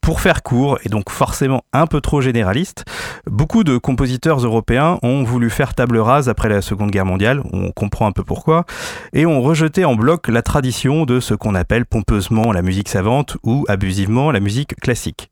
Pour 0.00 0.22
faire 0.22 0.42
court, 0.42 0.78
et 0.82 0.88
donc 0.88 1.10
forcément 1.10 1.60
un 1.74 1.86
peu 1.86 2.00
trop 2.00 2.22
généraliste, 2.22 2.86
beaucoup 3.26 3.64
de 3.64 3.76
compositeurs 3.76 4.38
européens 4.38 4.98
ont 5.02 5.24
voulu 5.24 5.50
faire 5.50 5.74
table 5.74 5.98
rase 5.98 6.30
après 6.30 6.48
la 6.48 6.62
Seconde 6.62 6.90
Guerre 6.90 7.04
mondiale, 7.04 7.42
on 7.52 7.70
comprend 7.70 8.06
un 8.06 8.12
peu 8.12 8.24
pourquoi, 8.24 8.64
et 9.12 9.26
ont 9.26 9.42
rejeté 9.42 9.84
en 9.84 9.94
bloc 9.94 10.28
la 10.28 10.40
tradition 10.40 11.04
de 11.04 11.20
ce 11.20 11.34
qu'on 11.34 11.54
appelle 11.54 11.84
pompeusement 11.84 12.50
la 12.50 12.62
musique 12.62 12.88
savante 12.88 13.36
ou 13.42 13.66
abusivement 13.68 14.30
la 14.30 14.40
musique 14.40 14.74
classique. 14.76 15.30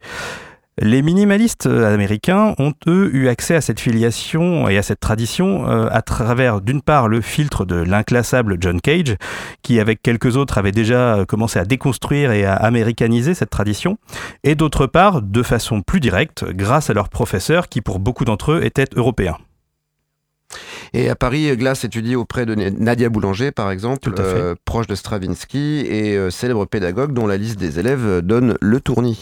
Les 0.78 1.02
minimalistes 1.02 1.66
euh, 1.66 1.94
américains 1.94 2.56
ont 2.58 2.72
eux 2.88 3.08
eu 3.14 3.28
accès 3.28 3.54
à 3.54 3.60
cette 3.60 3.78
filiation 3.78 4.68
et 4.68 4.76
à 4.76 4.82
cette 4.82 4.98
tradition 4.98 5.70
euh, 5.70 5.86
à 5.88 6.02
travers 6.02 6.60
d'une 6.60 6.82
part 6.82 7.06
le 7.06 7.20
filtre 7.20 7.64
de 7.64 7.76
l'inclassable 7.76 8.56
John 8.58 8.80
Cage, 8.80 9.14
qui 9.62 9.78
avec 9.78 10.02
quelques 10.02 10.36
autres 10.36 10.58
avait 10.58 10.72
déjà 10.72 11.18
euh, 11.18 11.24
commencé 11.26 11.60
à 11.60 11.64
déconstruire 11.64 12.32
et 12.32 12.44
à 12.44 12.54
américaniser 12.54 13.34
cette 13.34 13.50
tradition, 13.50 13.98
et 14.42 14.56
d'autre 14.56 14.88
part 14.88 15.22
de 15.22 15.42
façon 15.44 15.80
plus 15.80 16.00
directe 16.00 16.44
grâce 16.50 16.90
à 16.90 16.92
leurs 16.92 17.08
professeurs 17.08 17.68
qui 17.68 17.80
pour 17.80 18.00
beaucoup 18.00 18.24
d'entre 18.24 18.50
eux 18.50 18.64
étaient 18.64 18.88
européens. 18.96 19.36
Et 20.92 21.08
à 21.08 21.14
Paris, 21.14 21.56
Glass 21.56 21.84
étudie 21.84 22.16
auprès 22.16 22.46
de 22.46 22.54
Nadia 22.54 23.08
Boulanger, 23.08 23.52
par 23.52 23.70
exemple, 23.70 24.12
proche 24.64 24.86
de 24.86 24.94
Stravinsky 24.94 25.80
et 25.88 26.30
célèbre 26.30 26.66
pédagogue 26.66 27.12
dont 27.12 27.26
la 27.26 27.36
liste 27.36 27.58
des 27.58 27.80
élèves 27.80 28.20
donne 28.20 28.56
le 28.60 28.80
tournis. 28.80 29.20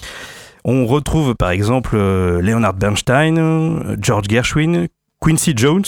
On 0.65 0.87
retrouve 0.87 1.35
par 1.35 1.51
exemple 1.51 1.97
euh, 1.97 2.41
Leonard 2.41 2.75
Bernstein, 2.75 3.97
George 4.01 4.27
Gershwin, 4.29 4.87
Quincy 5.21 5.55
Jones, 5.57 5.85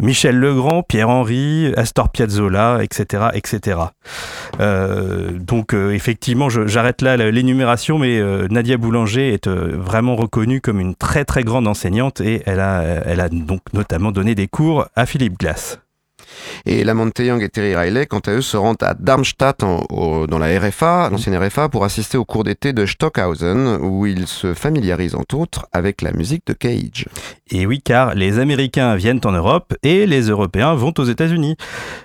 Michel 0.00 0.38
Legrand, 0.38 0.82
Pierre-Henry, 0.82 1.72
Astor 1.76 2.10
Piazzolla, 2.10 2.80
etc. 2.82 3.28
etc. 3.34 3.78
Euh, 4.60 5.30
donc 5.32 5.72
euh, 5.72 5.92
effectivement, 5.92 6.48
j'arrête 6.48 7.02
là 7.02 7.16
l'énumération, 7.16 7.98
mais 7.98 8.20
Nadia 8.48 8.76
Boulanger 8.76 9.32
est 9.34 9.48
vraiment 9.48 10.16
reconnue 10.16 10.60
comme 10.60 10.80
une 10.80 10.94
très 10.94 11.24
très 11.24 11.44
grande 11.44 11.68
enseignante 11.68 12.20
et 12.20 12.42
elle 12.46 12.60
a, 12.60 12.82
elle 12.82 13.20
a 13.20 13.28
donc 13.28 13.60
notamment 13.72 14.10
donné 14.10 14.34
des 14.34 14.48
cours 14.48 14.86
à 14.94 15.06
Philippe 15.06 15.38
Glass. 15.38 15.80
Et 16.68 16.82
Lamont 16.82 17.12
Young 17.16 17.40
et 17.44 17.48
Terry 17.48 17.76
Riley, 17.76 18.06
quant 18.06 18.18
à 18.26 18.32
eux, 18.32 18.40
se 18.40 18.56
rendent 18.56 18.82
à 18.82 18.94
Darmstadt 18.94 19.64
dans 19.64 20.38
la 20.38 20.58
RFA, 20.58 21.08
l'ancienne 21.10 21.36
RFA, 21.36 21.68
pour 21.68 21.84
assister 21.84 22.18
au 22.18 22.24
cours 22.24 22.42
d'été 22.42 22.72
de 22.72 22.86
Stockhausen, 22.86 23.78
où 23.80 24.04
ils 24.04 24.26
se 24.26 24.52
familiarisent 24.52 25.14
entre 25.14 25.36
autres 25.36 25.66
avec 25.72 26.02
la 26.02 26.12
musique 26.12 26.42
de 26.44 26.54
Cage. 26.54 27.06
Et 27.52 27.66
oui, 27.66 27.80
car 27.80 28.16
les 28.16 28.40
Américains 28.40 28.96
viennent 28.96 29.20
en 29.24 29.30
Europe 29.30 29.74
et 29.84 30.06
les 30.06 30.22
Européens 30.22 30.74
vont 30.74 30.92
aux 30.98 31.04
États-Unis. 31.04 31.54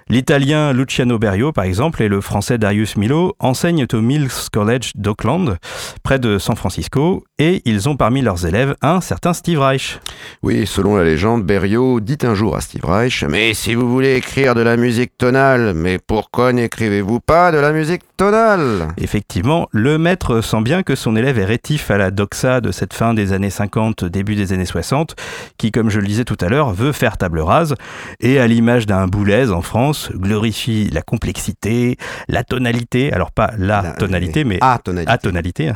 L'Italien 0.10 0.74
Luciano 0.74 1.18
Berio, 1.18 1.52
par 1.52 1.64
exemple, 1.64 2.04
et 2.04 2.08
le 2.08 2.22
Français 2.22 2.60
Darius 2.60 2.98
Milo 2.98 3.36
enseignent 3.40 3.88
au 3.92 4.02
Mills 4.02 4.30
College 4.54 4.92
d'Oakland, 4.94 5.58
près 6.04 6.20
de 6.20 6.38
San 6.38 6.56
Francisco, 6.56 7.24
et 7.40 7.64
ils 7.66 7.90
ont 7.90 7.98
parmi 7.98 8.22
leurs 8.22 8.46
élèves 8.46 8.76
un 8.84 9.02
certain 9.02 9.34
Steve 9.34 9.60
Reich. 9.60 10.00
Oui, 10.44 10.68
selon 10.68 10.96
la 10.96 11.04
légende, 11.04 11.44
Berio 11.44 12.00
dit 12.00 12.20
un 12.22 12.36
jour 12.36 12.56
à 12.56 12.62
Steve 12.62 12.86
Reich 12.86 13.24
Mais 13.28 13.56
si 13.56 13.74
vous 13.74 13.90
voulez 13.90 14.18
écrire 14.18 14.51
de 14.56 14.62
la 14.62 14.78
musique 14.78 15.18
tonale, 15.18 15.74
mais 15.76 16.00
pourquoi 16.00 16.54
n'écrivez-vous 16.54 17.20
pas 17.20 17.52
de 17.52 17.58
la 17.58 17.72
musique 17.72 18.02
tonale 18.18 18.88
Effectivement, 18.98 19.68
le 19.72 19.98
maître 19.98 20.42
sent 20.42 20.62
bien 20.62 20.84
que 20.84 20.96
son 20.96 21.16
élève 21.16 21.40
est 21.40 21.46
rétif 21.46 21.92
à 21.92 21.98
la 21.98 22.12
doxa 22.12 22.62
de 22.62 22.72
cette 22.72 22.94
fin 22.94 23.14
des 23.14 23.34
années 23.34 23.50
50, 23.50 24.06
début 24.06 24.36
des 24.36 24.54
années 24.54 24.66
60, 24.66 25.16
qui, 25.58 25.72
comme 25.72 25.90
je 25.90 26.00
le 26.00 26.08
disais 26.08 26.26
tout 26.26 26.38
à 26.42 26.50
l'heure, 26.50 26.72
veut 26.72 26.92
faire 26.92 27.18
table 27.18 27.40
rase, 27.40 27.76
et 28.20 28.40
à 28.40 28.48
l'image 28.48 28.86
d'un 28.86 29.08
Boulez 29.08 29.52
en 29.52 29.62
France, 29.62 30.10
glorifie 30.14 30.90
la 30.92 31.02
complexité, 31.02 31.98
la 32.28 32.44
tonalité, 32.44 33.12
alors 33.14 33.32
pas 33.32 33.52
la, 33.58 33.92
tonalité, 33.92 34.44
mais 34.44 34.60
à 34.62 34.80
tonalité. 35.18 35.72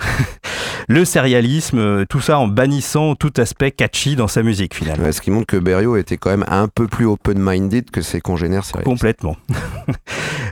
Le 0.88 1.06
sérialisme, 1.06 1.80
euh, 1.80 2.06
tout 2.08 2.22
ça 2.22 2.40
en 2.40 2.48
bannissant 2.48 3.16
tout 3.16 3.34
aspect 3.38 3.72
catchy 3.72 4.16
dans 4.16 4.28
sa 4.28 4.44
musique 4.44 4.76
finalement. 4.76 5.12
ce 5.12 5.22
qui 5.22 5.32
montre 5.32 5.48
que 5.48 5.58
Berio 5.58 5.98
était 5.98 6.18
quand 6.18 6.30
même 6.30 6.46
un 6.48 6.68
peu 6.68 6.88
plus 6.88 7.06
open-minded 7.06 7.92
que 7.92 8.02
ses 8.02 8.22
congénères 8.22 8.66
sérialistes. 8.66 8.90
Complètement. 8.90 9.38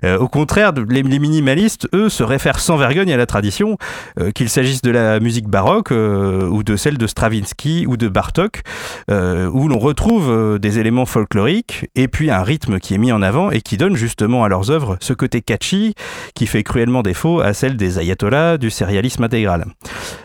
Euh, 0.04 0.18
au 0.18 0.28
contraire, 0.28 0.74
les, 0.90 1.02
minimalistes, 1.02 1.88
eux, 1.94 2.10
se 2.10 2.24
réfèrent 2.24 2.60
sans 2.60 2.76
vergogne 2.76 3.14
à 3.14 3.16
la 3.16 3.26
tradition, 3.26 3.78
euh, 4.20 4.32
qu'il 4.32 4.50
s'agisse 4.50 4.82
de 4.82 4.92
la 4.92 5.22
musique 5.22 5.48
baroque 5.48 5.92
ou 5.92 6.64
de 6.64 6.76
celle 6.76 6.98
de 6.98 7.08
Stravinsky 7.08 7.86
ou 7.88 7.96
de 7.96 8.10
Bartok, 8.10 8.64
où 9.10 9.68
l'on 9.70 9.80
retrouve 9.80 10.60
des 10.60 10.80
éléments 10.80 11.06
folkloriques 11.06 11.90
et 11.96 12.10
puis 12.10 12.32
un 12.32 12.44
rythme 12.44 12.80
qui 12.80 12.96
est 12.96 12.98
mis 12.98 13.14
en 13.14 13.22
avant 13.22 13.50
et 13.50 13.62
qui 13.62 13.78
donne 13.78 13.96
justement 13.96 14.44
à 14.44 14.50
leurs 14.50 14.72
œuvres 14.72 14.98
ce 15.00 15.14
côté 15.14 15.42
catchy 15.42 15.96
qui 16.36 16.48
fait 16.48 16.64
cruellement 16.64 17.02
défaut 17.02 17.40
à 17.40 17.54
celle 17.54 17.78
des 17.78 17.98
ayatollahs 17.98 18.58
du 18.58 18.70
sérialisme 18.72 19.24
intégral. 19.24 19.66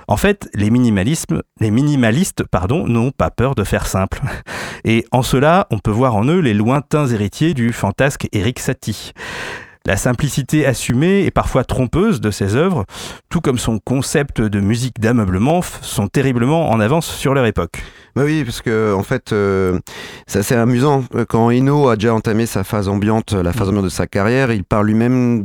En 0.09 0.17
fait, 0.17 0.49
les, 0.55 0.71
minimalistes 0.71 1.35
n'ont 1.61 3.11
pas 3.11 3.31
peur 3.31 3.55
de 3.55 3.63
faire 3.63 3.87
simple. 3.87 4.23
Et 4.85 5.05
en 5.13 5.23
cela, 5.23 5.67
on 5.71 5.79
peut 5.79 5.91
voir 5.91 6.17
en 6.17 6.25
eux 6.25 6.41
les 6.41 6.55
lointains 6.55 7.07
héritiers 7.07 7.53
du 7.53 7.75
fantasque 7.75 8.27
Eric 8.33 8.59
Satie. 8.59 9.13
La 9.85 9.97
simplicité 9.97 10.67
assumée 10.67 11.25
et 11.25 11.31
parfois 11.31 11.65
trompeuse 11.65 12.21
de 12.21 12.31
ses 12.31 12.57
œuvres, 12.57 12.85
tout 13.29 13.41
comme 13.43 13.59
son 13.59 13.79
concept 13.79 14.41
de 14.41 14.61
musique 14.61 14.99
d'ameublement, 14.99 15.61
sont 15.63 16.09
terriblement 16.09 16.71
en 16.71 16.81
avance 16.81 17.07
sur 17.07 17.35
leur 17.35 17.45
époque. 17.47 17.83
Bah 18.17 18.23
oui, 18.25 18.45
parce 18.45 18.63
que 18.63 18.95
en 18.95 19.03
fait, 19.03 19.33
euh, 19.33 19.79
c'est 20.27 20.41
assez 20.41 20.55
amusant. 20.55 21.05
Quand 21.29 21.51
Eno 21.51 21.89
a 21.89 21.97
déjà 21.97 22.15
entamé 22.15 22.47
sa 22.47 22.65
phase 22.65 22.89
ambiante, 22.89 23.33
la 23.33 23.53
phase 23.53 23.69
ambiante 23.69 23.85
de 23.85 23.91
sa 23.91 24.07
carrière, 24.07 24.53
il 24.53 24.65
parle 24.65 24.87
lui-même 24.87 25.45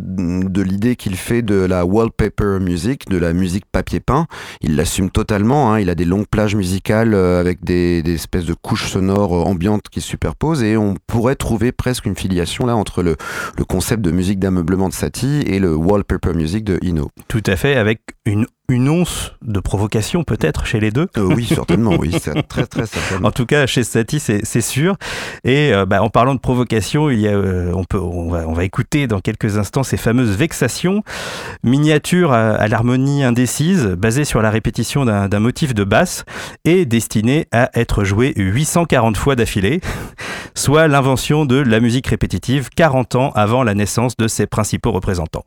de 0.51 0.61
l'idée 0.61 0.95
qu'il 0.95 1.15
fait 1.15 1.41
de 1.41 1.55
la 1.55 1.85
wallpaper 1.85 2.59
music, 2.59 3.09
de 3.09 3.17
la 3.17 3.33
musique 3.33 3.65
papier 3.71 3.99
peint. 3.99 4.27
Il 4.61 4.75
l'assume 4.75 5.09
totalement. 5.09 5.73
Hein. 5.73 5.79
Il 5.79 5.89
a 5.89 5.95
des 5.95 6.05
longues 6.05 6.27
plages 6.27 6.55
musicales 6.55 7.13
euh, 7.13 7.39
avec 7.39 7.63
des, 7.63 8.01
des, 8.01 8.13
espèces 8.13 8.45
de 8.45 8.53
couches 8.53 8.91
sonores 8.91 9.35
euh, 9.35 9.43
ambiantes 9.43 9.89
qui 9.89 10.01
se 10.01 10.07
superposent, 10.07 10.63
et 10.63 10.77
on 10.77 10.95
pourrait 11.07 11.35
trouver 11.35 11.71
presque 11.71 12.05
une 12.05 12.15
filiation 12.15 12.65
là 12.65 12.75
entre 12.75 13.03
le, 13.03 13.15
le 13.57 13.65
concept 13.65 14.01
de 14.01 14.11
musique 14.11 14.39
d'ameublement 14.39 14.89
de 14.89 14.93
Satie 14.93 15.43
et 15.45 15.59
le 15.59 15.75
wallpaper 15.75 16.33
music 16.33 16.63
de 16.63 16.79
Eno. 16.83 17.09
Tout 17.27 17.43
à 17.45 17.55
fait, 17.55 17.75
avec 17.75 18.01
une 18.25 18.45
une 18.73 18.89
once 18.89 19.33
de 19.41 19.59
provocation 19.59 20.23
peut-être 20.23 20.65
chez 20.65 20.79
les 20.79 20.91
deux. 20.91 21.07
Euh, 21.17 21.21
oui, 21.23 21.45
certainement, 21.45 21.95
oui, 21.97 22.11
très 22.49 22.65
très 22.65 22.85
certainement. 22.85 23.27
En 23.27 23.31
tout 23.31 23.45
cas, 23.45 23.65
chez 23.67 23.83
Satie, 23.83 24.19
c'est 24.19 24.61
sûr. 24.61 24.95
Et 25.43 25.73
euh, 25.73 25.85
bah, 25.85 26.01
en 26.01 26.09
parlant 26.09 26.33
de 26.33 26.39
provocation, 26.39 27.09
il 27.09 27.19
y 27.19 27.27
a, 27.27 27.31
euh, 27.31 27.71
on, 27.73 27.83
peut, 27.83 27.99
on, 27.99 28.29
va, 28.29 28.47
on 28.47 28.53
va 28.53 28.63
écouter 28.65 29.07
dans 29.07 29.19
quelques 29.19 29.57
instants 29.57 29.83
ces 29.83 29.97
fameuses 29.97 30.35
vexations, 30.35 31.03
miniatures 31.63 32.33
à, 32.33 32.67
l'harmonie 32.67 33.23
indécise, 33.23 33.85
basées 33.85 34.25
sur 34.25 34.41
la 34.41 34.49
répétition 34.49 35.05
d'un 35.05 35.39
motif 35.39 35.73
de 35.73 35.83
basse 35.83 36.25
et 36.65 36.85
destinées 36.85 37.47
à 37.51 37.69
être 37.75 38.03
jouées 38.03 38.33
840 38.35 39.17
fois 39.17 39.35
d'affilée, 39.35 39.81
soit 40.55 40.87
l'invention 40.87 41.45
de 41.45 41.57
la 41.57 41.79
musique 41.79 42.07
répétitive 42.07 42.69
40 42.75 43.15
ans 43.15 43.31
avant 43.35 43.63
la 43.63 43.75
naissance 43.75 44.17
de 44.17 44.27
ses 44.27 44.47
principaux 44.47 44.91
représentants. 44.91 45.45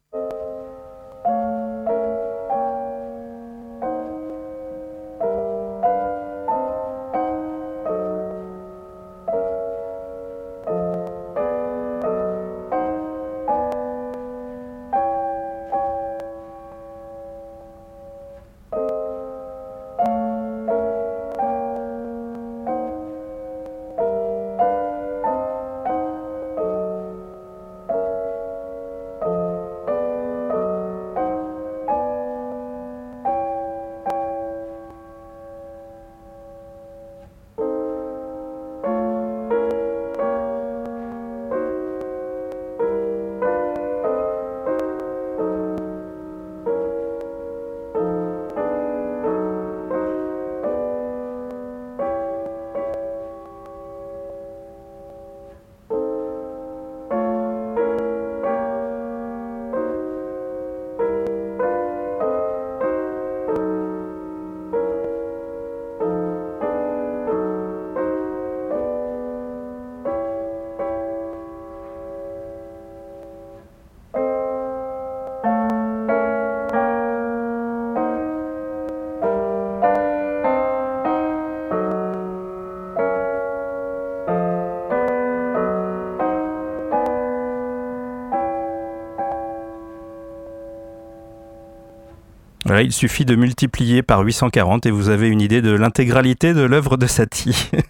Il 92.82 92.92
suffit 92.92 93.24
de 93.24 93.34
multiplier 93.34 94.02
par 94.02 94.20
840 94.20 94.86
et 94.86 94.90
vous 94.90 95.08
avez 95.08 95.28
une 95.28 95.40
idée 95.40 95.62
de 95.62 95.70
l'intégralité 95.70 96.54
de 96.54 96.62
l'œuvre 96.62 96.96
de 96.96 97.06
Satie. 97.06 97.70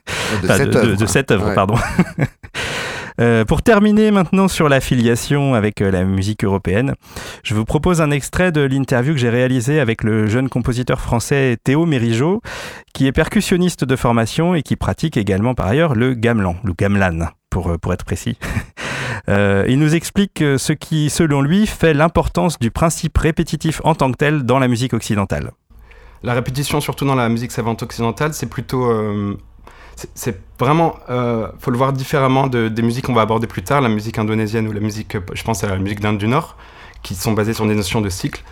De, 0.43 1.07
cette 1.07 1.31
œuvre, 1.31 1.55
pardon. 1.55 1.77
Euh, 3.19 3.47
pour 3.47 3.63
terminer 3.63 4.11
maintenant 4.11 4.47
sur 4.47 4.69
la 4.69 4.79
filiation 4.79 5.55
avec 5.55 5.81
euh, 5.81 5.91
la 5.91 6.05
musique 6.05 6.45
européenne, 6.45 6.95
je 7.45 7.55
vous 7.55 7.65
propose 7.65 8.03
un 8.03 8.11
extrait 8.11 8.53
de 8.53 8.61
l'interview 8.61 9.15
que 9.15 9.19
j'ai 9.19 9.31
réalisé 9.31 9.81
avec 9.81 10.05
le 10.05 10.27
jeune 10.27 10.51
compositeur 10.51 11.01
français 11.01 11.57
Théo 11.65 11.87
Mérigeau, 11.87 12.43
qui 12.93 13.07
est 13.07 13.13
percussionniste 13.13 13.85
de 13.85 13.97
formation 13.97 14.55
et 14.55 14.63
qui 14.63 14.77
pratique 14.77 15.17
également 15.17 15.55
par 15.55 15.67
ailleurs 15.67 15.95
le 15.95 16.13
gamelan, 16.13 16.57
le 16.63 16.75
gamelan 16.75 17.29
pour, 17.49 17.71
euh, 17.71 17.79
pour 17.79 17.95
être 17.95 18.05
précis. 18.05 18.37
Euh, 19.29 19.65
il 19.69 19.79
nous 19.79 19.95
explique 19.95 20.39
ce 20.39 20.73
qui, 20.73 21.11
selon 21.11 21.43
lui, 21.43 21.67
fait 21.67 21.95
l'importance 21.95 22.59
du 22.59 22.71
principe 22.71 23.17
répétitif 23.19 23.81
en 23.85 23.95
tant 23.95 24.11
que 24.11 24.17
tel 24.17 24.43
dans 24.45 24.59
la 24.59 24.69
musique 24.69 24.95
occidentale. 24.95 25.53
La 26.23 26.35
répétition, 26.35 26.81
surtout 26.81 27.05
dans 27.05 27.15
la 27.15 27.29
musique 27.29 27.53
savante 27.53 27.83
occidentale, 27.83 28.35
c'est 28.35 28.49
plutôt... 28.49 28.91
Euh, 28.91 29.37
c'est 30.15 30.39
vraiment... 30.59 30.97
Euh, 31.09 31.49
faut 31.59 31.71
le 31.71 31.79
voir 31.79 31.93
différemment 31.93 32.49
de, 32.49 32.69
des 32.69 32.83
musiques 32.83 33.07
qu'on 33.07 33.15
va 33.15 33.23
aborder 33.23 33.47
plus 33.47 33.63
tard, 33.63 33.81
la 33.81 33.89
musique 33.89 34.19
indonésienne 34.19 34.69
ou 34.69 34.73
la 34.73 34.81
musique, 34.81 35.17
je 35.33 35.43
pense 35.43 35.65
à 35.65 35.69
la 35.69 35.79
musique 35.79 36.01
d'Inde 36.01 36.19
du 36.19 36.29
Nord, 36.29 36.57
qui 37.03 37.15
sont 37.15 37.33
basées 37.33 37.55
sur 37.55 37.67
des 37.67 37.75
notions 37.75 38.01
de 38.01 38.09
cycle. 38.09 38.43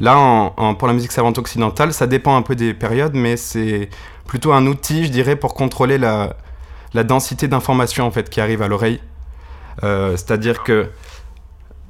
Là, 0.00 0.52
pour 0.78 0.88
la 0.88 0.94
musique 0.94 1.12
savante 1.12 1.38
occidentale, 1.38 1.92
ça 1.92 2.06
dépend 2.06 2.36
un 2.36 2.42
peu 2.42 2.56
des 2.56 2.74
périodes, 2.74 3.14
mais 3.14 3.36
c'est 3.36 3.88
plutôt 4.26 4.52
un 4.52 4.66
outil, 4.66 5.04
je 5.04 5.10
dirais, 5.10 5.36
pour 5.36 5.54
contrôler 5.54 5.98
la, 5.98 6.34
densité 7.04 7.48
d'informations 7.48 8.06
en 8.06 8.10
fait 8.10 8.30
qui 8.30 8.40
arrive 8.40 8.62
à 8.62 8.68
l'oreille 8.68 9.00
c'est-à-dire 9.82 10.62
que, 10.62 10.88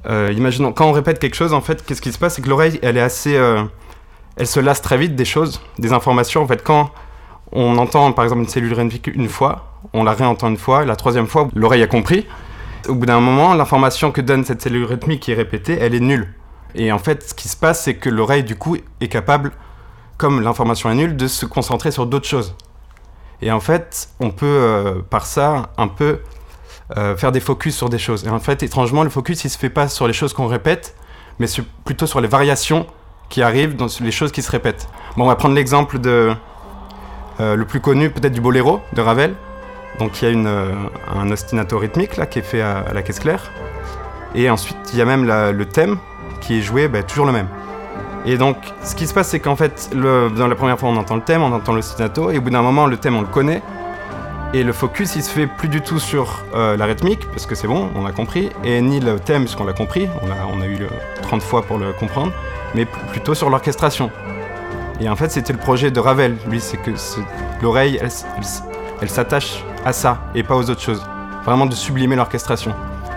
euh, 0.07 0.31
imaginons, 0.35 0.71
quand 0.71 0.87
on 0.87 0.91
répète 0.91 1.19
quelque 1.19 1.35
chose, 1.35 1.53
en 1.53 1.61
fait, 1.61 1.83
qu'est-ce 1.85 2.01
qui 2.01 2.11
se 2.11 2.19
passe? 2.19 2.35
C'est 2.35 2.41
que 2.41 2.49
l'oreille, 2.49 2.79
elle 2.81 2.97
est 2.97 3.01
assez. 3.01 3.35
Euh, 3.35 3.63
elle 4.37 4.47
se 4.47 4.59
lasse 4.59 4.81
très 4.81 4.97
vite 4.97 5.15
des 5.15 5.25
choses, 5.25 5.61
des 5.79 5.93
informations. 5.93 6.43
En 6.43 6.47
fait, 6.47 6.63
quand 6.63 6.91
on 7.51 7.77
entend 7.77 8.11
par 8.11 8.25
exemple 8.25 8.43
une 8.43 8.49
cellule 8.49 8.73
rythmique 8.73 9.07
une 9.07 9.29
fois, 9.29 9.79
on 9.93 10.03
la 10.03 10.13
réentend 10.13 10.49
une 10.49 10.57
fois, 10.57 10.83
et 10.83 10.85
la 10.85 10.95
troisième 10.95 11.27
fois, 11.27 11.47
l'oreille 11.55 11.83
a 11.83 11.87
compris. 11.87 12.27
Au 12.87 12.93
bout 12.93 13.05
d'un 13.05 13.19
moment, 13.21 13.53
l'information 13.55 14.11
que 14.11 14.21
donne 14.21 14.43
cette 14.43 14.61
cellule 14.61 14.85
rythmique 14.85 15.21
qui 15.21 15.31
est 15.31 15.35
répétée, 15.35 15.77
elle 15.79 15.95
est 15.95 16.01
nulle. 16.01 16.33
Et 16.75 16.91
en 16.91 16.99
fait, 16.99 17.29
ce 17.29 17.33
qui 17.33 17.47
se 17.47 17.55
passe, 17.55 17.83
c'est 17.83 17.95
que 17.95 18.09
l'oreille, 18.09 18.43
du 18.43 18.55
coup, 18.55 18.75
est 18.99 19.07
capable, 19.07 19.53
comme 20.17 20.41
l'information 20.41 20.91
est 20.91 20.95
nulle, 20.95 21.15
de 21.15 21.27
se 21.27 21.45
concentrer 21.45 21.91
sur 21.91 22.05
d'autres 22.05 22.27
choses. 22.27 22.55
Et 23.41 23.51
en 23.51 23.61
fait, 23.61 24.09
on 24.19 24.29
peut, 24.31 25.01
par 25.09 25.25
ça, 25.25 25.69
un 25.77 25.87
peu 25.87 26.19
euh, 26.97 27.15
faire 27.15 27.31
des 27.31 27.39
focus 27.39 27.75
sur 27.75 27.89
des 27.89 27.97
choses. 27.97 28.25
Et 28.25 28.29
en 28.29 28.39
fait, 28.39 28.61
étrangement, 28.63 29.03
le 29.03 29.09
focus, 29.09 29.43
il 29.43 29.49
se 29.49 29.57
fait 29.57 29.69
pas 29.69 29.87
sur 29.87 30.07
les 30.07 30.13
choses 30.13 30.33
qu'on 30.33 30.47
répète, 30.47 30.95
mais 31.39 31.47
plutôt 31.83 32.05
sur 32.05 32.21
les 32.21 32.27
variations 32.27 32.85
qui 33.29 33.41
arrivent 33.41 33.75
dans 33.75 33.87
les 34.01 34.11
choses 34.11 34.31
qui 34.31 34.41
se 34.41 34.51
répètent. 34.51 34.87
Bon, 35.17 35.23
on 35.23 35.27
va 35.27 35.35
prendre 35.35 35.55
l'exemple 35.55 35.99
de 35.99 36.31
euh, 37.39 37.55
le 37.55 37.65
plus 37.65 37.79
connu, 37.79 38.11
peut-être 38.11 38.33
du 38.33 38.41
boléro 38.41 38.81
de 38.93 39.01
Ravel. 39.01 39.33
Donc, 39.99 40.21
il 40.21 40.25
y 40.25 40.27
a 40.27 40.31
une, 40.31 40.47
euh, 40.47 40.73
un 41.13 41.31
ostinato 41.31 41.79
rythmique 41.79 42.17
là 42.17 42.25
qui 42.25 42.39
est 42.39 42.43
fait 42.43 42.61
à, 42.61 42.85
la 42.93 43.01
caisse 43.01 43.19
claire. 43.19 43.51
Et 44.35 44.49
ensuite, 44.49 44.77
il 44.93 44.99
y 44.99 45.01
a 45.01 45.05
même 45.05 45.25
le 45.25 45.65
thème 45.65 45.97
qui 46.41 46.59
est 46.59 46.61
joué, 46.61 46.87
bah, 46.87 47.01
toujours 47.01 47.25
le 47.25 47.31
même. 47.31 47.47
Et 48.25 48.37
donc, 48.37 48.57
ce 48.83 48.95
qui 48.95 49.07
se 49.07 49.13
passe, 49.13 49.29
c'est 49.29 49.39
qu'en 49.39 49.55
fait, 49.55 49.91
dans 49.93 50.47
la 50.47 50.55
première 50.55 50.79
fois, 50.79 50.89
on 50.89 50.97
entend 50.97 51.15
le 51.15 51.21
thème, 51.21 51.41
on 51.43 51.53
entend 51.53 51.73
l'ostinato, 51.73 52.31
et 52.31 52.37
au 52.37 52.41
bout 52.41 52.49
d'un 52.49 52.63
moment, 52.63 52.87
le 52.87 52.97
thème, 52.97 53.15
on 53.15 53.21
le 53.21 53.27
connaît, 53.27 53.61
et 54.53 54.63
le 54.63 54.71
focus, 54.73 55.15
il 55.15 55.23
se 55.23 55.29
fait 55.29 55.47
plus 55.47 55.67
du 55.67 55.81
tout 55.81 55.99
sur 55.99 56.45
euh, 56.53 56.77
la 56.77 56.85
rythmique, 56.85 57.27
parce 57.31 57.45
que 57.45 57.55
c'est 57.55 57.67
bon, 57.67 57.89
on 57.95 58.05
a 58.05 58.11
compris, 58.11 58.49
et 58.63 58.79
ni 58.81 58.99
le 58.99 59.19
thème, 59.19 59.43
puisqu'on 59.43 59.65
l'a 59.65 59.73
compris, 59.73 60.07
on 60.21 60.61
a, 60.61 60.67
eu 60.67 60.79
30 61.21 61.41
fois 61.41 61.63
pour 61.63 61.77
le 61.77 61.91
comprendre, 61.93 62.31
mais 62.73 62.85
plutôt 62.85 63.33
sur 63.33 63.49
l'orchestration. 63.49 64.11
Et 65.01 65.09
en 65.09 65.15
fait, 65.15 65.29
c'était 65.29 65.51
le 65.51 65.59
projet 65.59 65.91
de 65.91 65.99
Ravel, 65.99 66.37
lui, 66.47 66.61
c'est 66.61 66.77
que 66.77 66.91
l'oreille, 67.61 67.99
elle, 68.01 69.09
s'attache 69.09 69.63
à 69.83 69.91
ça, 69.91 70.19
et 70.35 70.43
pas 70.43 70.55
aux 70.55 70.69
autres 70.69 70.81
choses. 70.81 71.05
Vraiment 71.43 71.65
de 71.65 71.75
sublimer 71.75 72.15
l'orchestration. 72.15 72.73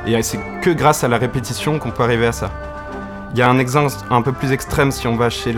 Et 0.07 0.21
c'est 0.23 0.41
que 0.63 0.71
grâce 0.71 1.05
à 1.05 1.09
la 1.09 1.19
répétition 1.19 1.79
qu'on 1.79 1.91
peut 1.91 2.03
arriver 2.03 2.27
à 2.27 2.33
ça. 2.33 2.51
Il 3.33 3.39
y 3.39 3.43
a 3.43 3.49
un 3.49 3.59
exemple 3.59 3.93
un 4.11 4.23
peu 4.23 4.33
plus 4.33 4.53
extrême 4.53 4.91
si 4.91 5.07
on 5.07 5.15
va 5.15 5.31
chez 5.31 5.53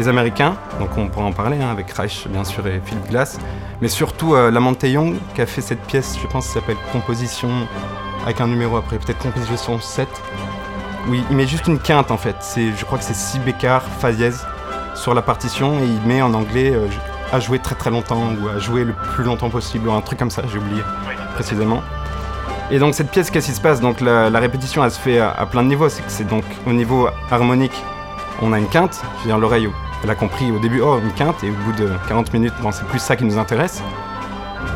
les 0.00 0.08
Américains, 0.08 0.56
donc 0.78 0.96
on 0.96 1.08
pourra 1.08 1.26
en 1.26 1.32
parler 1.32 1.58
hein, 1.60 1.70
avec 1.70 1.90
Reich 1.92 2.26
bien 2.28 2.42
sûr 2.42 2.66
et 2.66 2.80
Philip 2.82 3.06
Glass, 3.10 3.38
mais 3.82 3.88
surtout 3.88 4.34
euh, 4.34 4.50
Young 4.84 5.16
qui 5.34 5.42
a 5.42 5.46
fait 5.46 5.60
cette 5.60 5.82
pièce, 5.82 6.16
je 6.20 6.26
pense, 6.26 6.46
qui 6.46 6.52
s'appelle 6.54 6.78
Composition 6.90 7.50
avec 8.24 8.40
un 8.40 8.46
numéro 8.46 8.78
après, 8.78 8.98
peut-être 8.98 9.18
Composition 9.18 9.78
7. 9.78 10.08
Oui, 11.08 11.22
il 11.30 11.36
met 11.36 11.46
juste 11.46 11.66
une 11.66 11.78
quinte 11.78 12.10
en 12.10 12.16
fait. 12.16 12.36
C'est, 12.40 12.72
je 12.74 12.84
crois 12.86 12.96
que 12.96 13.04
c'est 13.04 13.14
6 13.14 13.40
bécard 13.40 13.82
fa 13.82 14.10
dièse 14.10 14.46
sur 14.94 15.12
la 15.12 15.20
partition 15.20 15.78
et 15.80 15.84
il 15.84 16.00
met 16.08 16.22
en 16.22 16.32
anglais 16.32 16.72
euh, 16.74 16.86
à 17.30 17.38
jouer 17.38 17.58
très 17.58 17.74
très 17.74 17.90
longtemps 17.90 18.32
ou 18.40 18.48
à 18.48 18.58
jouer 18.58 18.84
le 18.84 18.94
plus 18.94 19.24
longtemps 19.24 19.50
possible 19.50 19.88
ou 19.88 19.92
un 19.92 20.00
truc 20.00 20.18
comme 20.18 20.30
ça, 20.30 20.42
j'ai 20.50 20.56
oublié 20.56 20.82
précisément. 21.34 21.82
Et 22.70 22.78
donc 22.78 22.94
cette 22.94 23.10
pièce, 23.10 23.30
qu'est-ce 23.30 23.48
qui 23.48 23.54
se 23.54 23.60
passe? 23.60 23.82
Donc 23.82 24.00
la, 24.00 24.30
répétition, 24.38 24.82
elle 24.82 24.92
se 24.92 24.98
fait 24.98 25.18
à, 25.18 25.44
plein 25.44 25.62
de 25.62 25.68
niveaux. 25.68 25.90
C'est 25.90 26.02
c'est 26.08 26.26
donc 26.26 26.44
au 26.66 26.72
niveau 26.72 27.06
harmonique, 27.30 27.84
on 28.40 28.54
a 28.54 28.58
une 28.58 28.68
quinte. 28.68 29.02
Je 29.18 29.24
veux 29.24 29.26
dire, 29.26 29.38
l'oreille, 29.38 29.68
elle 30.02 30.10
a 30.10 30.14
compris 30.14 30.50
au 30.50 30.58
début, 30.58 30.80
oh, 30.80 30.98
une 31.02 31.12
quinte, 31.12 31.42
et 31.44 31.50
au 31.50 31.54
bout 31.64 31.72
de 31.72 31.90
40 32.08 32.32
minutes, 32.32 32.54
bon, 32.62 32.72
c'est 32.72 32.86
plus 32.86 32.98
ça 32.98 33.16
qui 33.16 33.24
nous 33.24 33.38
intéresse. 33.38 33.82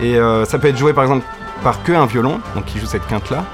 Et 0.00 0.18
euh, 0.18 0.44
ça 0.44 0.58
peut 0.58 0.68
être 0.68 0.76
joué 0.76 0.92
par 0.92 1.04
exemple 1.04 1.24
par 1.62 1.82
que 1.82 1.92
un 1.92 2.06
violon, 2.06 2.40
donc 2.54 2.66
qui 2.66 2.78
joue 2.78 2.86
cette 2.86 3.06
quinte 3.06 3.30
là. 3.30 3.44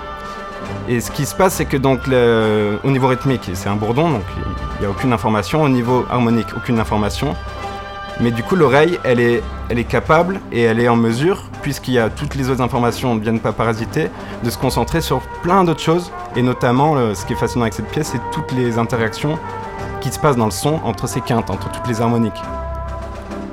Et 0.89 1.01
ce 1.01 1.11
qui 1.11 1.27
se 1.27 1.35
passe, 1.35 1.55
c'est 1.55 1.65
que 1.65 1.77
donc 1.77 2.01
au 2.09 2.91
niveau 2.91 3.09
rythmique, 3.09 3.51
c'est 3.55 3.69
un 3.69 3.77
bourdon, 3.77 4.11
donc 4.11 4.23
il 4.77 4.81
n'y 4.81 4.87
a 4.87 4.91
aucune 4.91 5.13
information. 5.13 5.63
Au 5.63 5.69
niveau 5.69 6.07
harmonique, 6.11 6.49
aucune 6.57 6.79
information. 6.81 7.37
Mais 8.21 8.31
du 8.31 8.43
coup, 8.43 8.55
l'oreille, 8.55 8.99
elle 9.03 9.21
est, 9.21 9.43
elle 9.69 9.79
est 9.79 9.85
capable 9.85 10.41
et 10.53 10.63
elle 10.63 10.79
est 10.79 10.89
en 10.89 10.97
mesure, 10.97 11.45
puisqu'il 11.63 11.95
y 11.95 11.99
a 11.99 12.11
toutes 12.11 12.35
les 12.35 12.51
autres 12.51 12.61
informations 12.61 13.15
ne 13.15 13.21
viennent 13.21 13.41
pas 13.41 13.53
parasiter, 13.53 14.09
de 14.45 14.51
se 14.51 14.59
concentrer 14.59 15.01
sur 15.01 15.21
plein 15.43 15.65
d'autres 15.65 15.81
choses. 15.81 16.13
Et 16.37 16.43
notamment, 16.43 17.15
ce 17.15 17.25
qui 17.25 17.33
est 17.33 17.37
fascinant 17.37 17.63
avec 17.63 17.75
cette 17.75 17.89
pièce, 17.89 18.09
c'est 18.13 18.21
toutes 18.33 18.53
les 18.53 18.79
interactions 18.79 19.39
qui 20.01 20.11
se 20.11 20.19
passent 20.19 20.37
dans 20.37 20.47
le 20.47 20.51
son 20.51 20.81
entre 20.85 21.07
ces 21.07 21.21
quintes, 21.21 21.51
entre 21.51 21.71
toutes 21.71 21.87
les 21.87 22.01
harmoniques. 22.01 22.41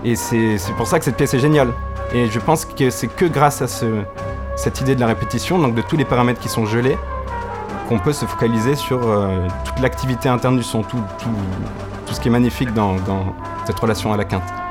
Et 0.04 0.16
c'est 0.16 0.58
pour 0.78 0.88
ça 0.88 1.00
que 1.00 1.06
cette 1.06 1.18
pièce 1.18 1.34
est 1.34 1.40
géniale. 1.40 1.74
Et 2.14 2.28
je 2.28 2.40
pense 2.40 2.66
que 2.66 2.90
c'est 2.90 3.08
que 3.08 3.26
grâce 3.26 3.62
à 3.62 3.68
ce, 3.68 4.04
cette 4.56 4.80
idée 4.82 4.96
de 4.96 5.02
la 5.02 5.08
répétition, 5.08 5.60
donc 5.60 5.76
de 5.76 5.82
tous 5.82 5.98
les 5.98 6.06
paramètres 6.06 6.40
qui 6.40 6.50
sont 6.50 6.66
gelés, 6.66 6.98
qu'on 7.90 8.00
peut 8.00 8.14
se 8.14 8.26
focaliser 8.26 8.76
sur 8.76 9.00
euh, 9.08 9.48
toute 9.66 9.80
l'activité 9.80 10.30
interne 10.30 10.58
du 10.58 10.64
son, 10.64 10.84
tout, 10.84 11.02
tout, 11.20 12.14
ce 12.14 12.20
qui 12.20 12.30
est 12.30 12.32
magnifique 12.32 12.74
dans 12.74 12.96
cette 13.66 13.80
relation 13.80 14.14
à 14.14 14.18
la 14.18 14.26
quinte. 14.26 14.67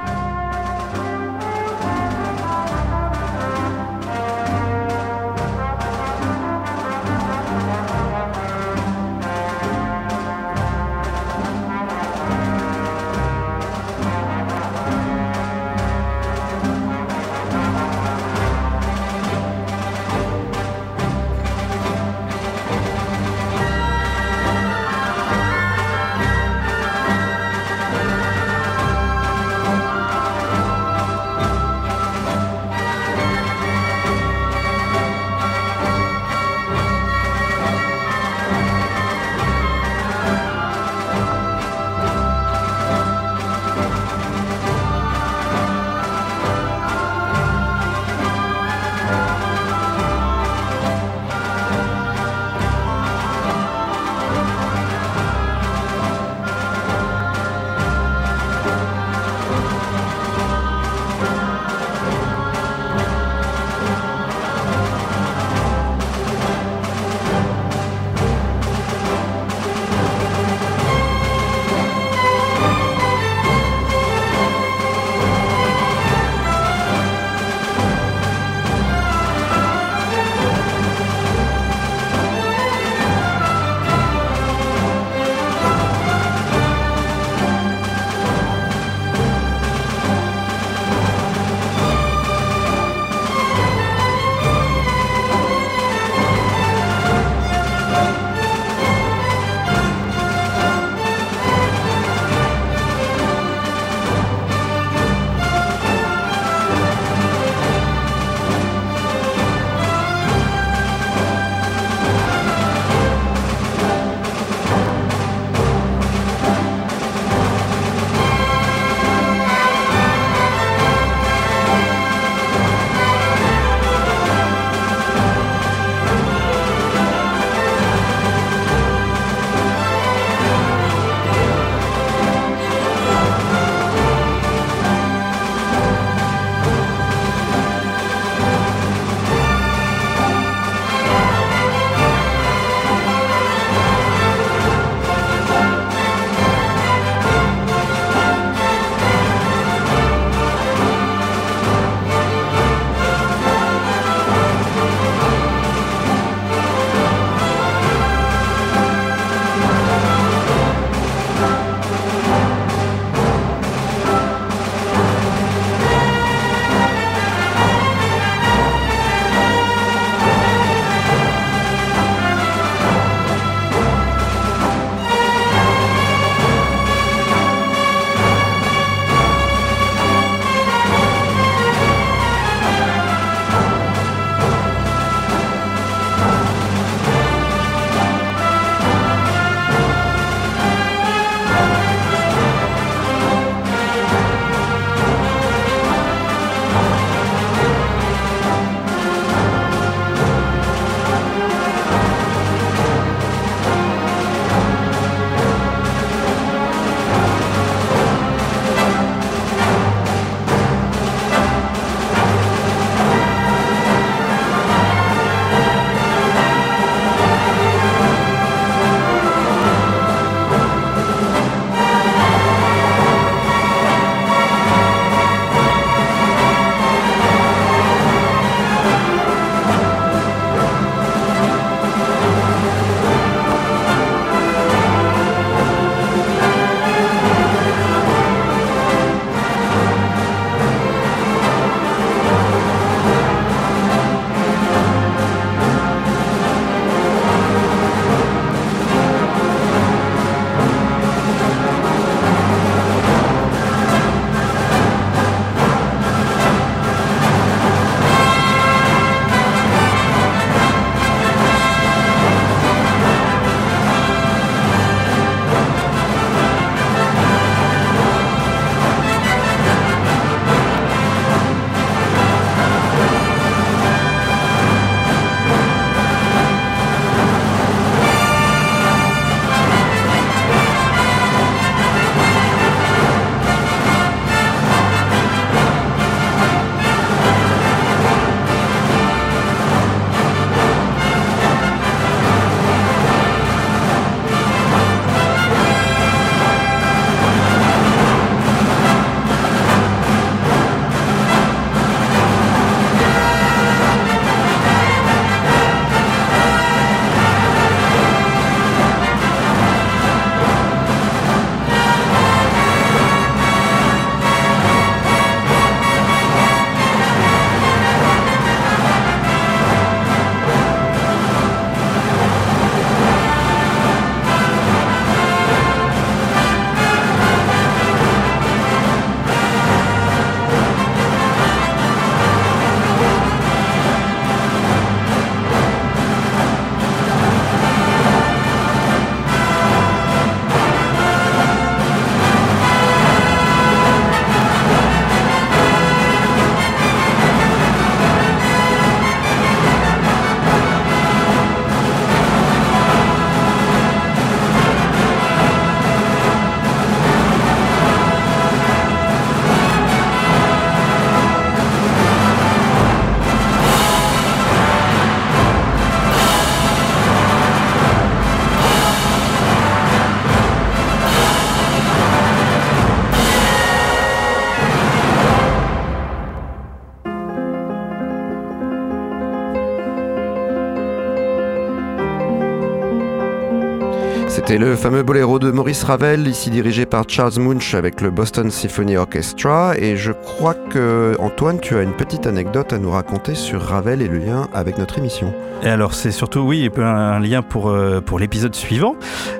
C'était 384.46 384.60
le 384.60 384.76
fameux 384.76 385.02
boléro 385.02 385.40
de 385.40 385.50
Maurice 385.50 385.82
Ravel, 385.82 386.28
ici 386.28 386.50
dirigé 386.50 386.86
par 386.86 387.02
Charles 387.08 387.40
Munch 387.40 387.74
avec 387.74 388.00
le 388.00 388.12
Boston 388.12 388.48
Symphony 388.48 388.96
Orchestra. 388.96 389.76
Et 389.76 389.96
je 389.96 390.12
crois 390.52 390.68
que, 390.70 391.16
Antoine, 391.18 391.58
tu 391.58 391.76
as 391.76 391.82
une 391.82 391.94
petite 391.94 392.24
anecdote 392.28 392.72
à 392.72 392.78
nous 392.78 392.92
raconter 392.92 393.34
sur 393.34 393.60
Ravel 393.60 394.00
et 394.00 394.06
le 394.06 394.18
lien 394.18 394.46
avec 394.54 394.78
notre 394.78 394.96
émission. 394.96 395.34
Et 395.64 395.68
alors, 395.68 395.92
c'est 395.92 396.12
surtout, 396.12 396.38
oui, 396.38 396.70
un 396.76 397.18
lien 397.18 397.42
pour, 397.42 397.68
euh, 397.68 398.00
pour 398.00 398.20
l'épisode 398.20 398.54
suivant, 398.54 398.94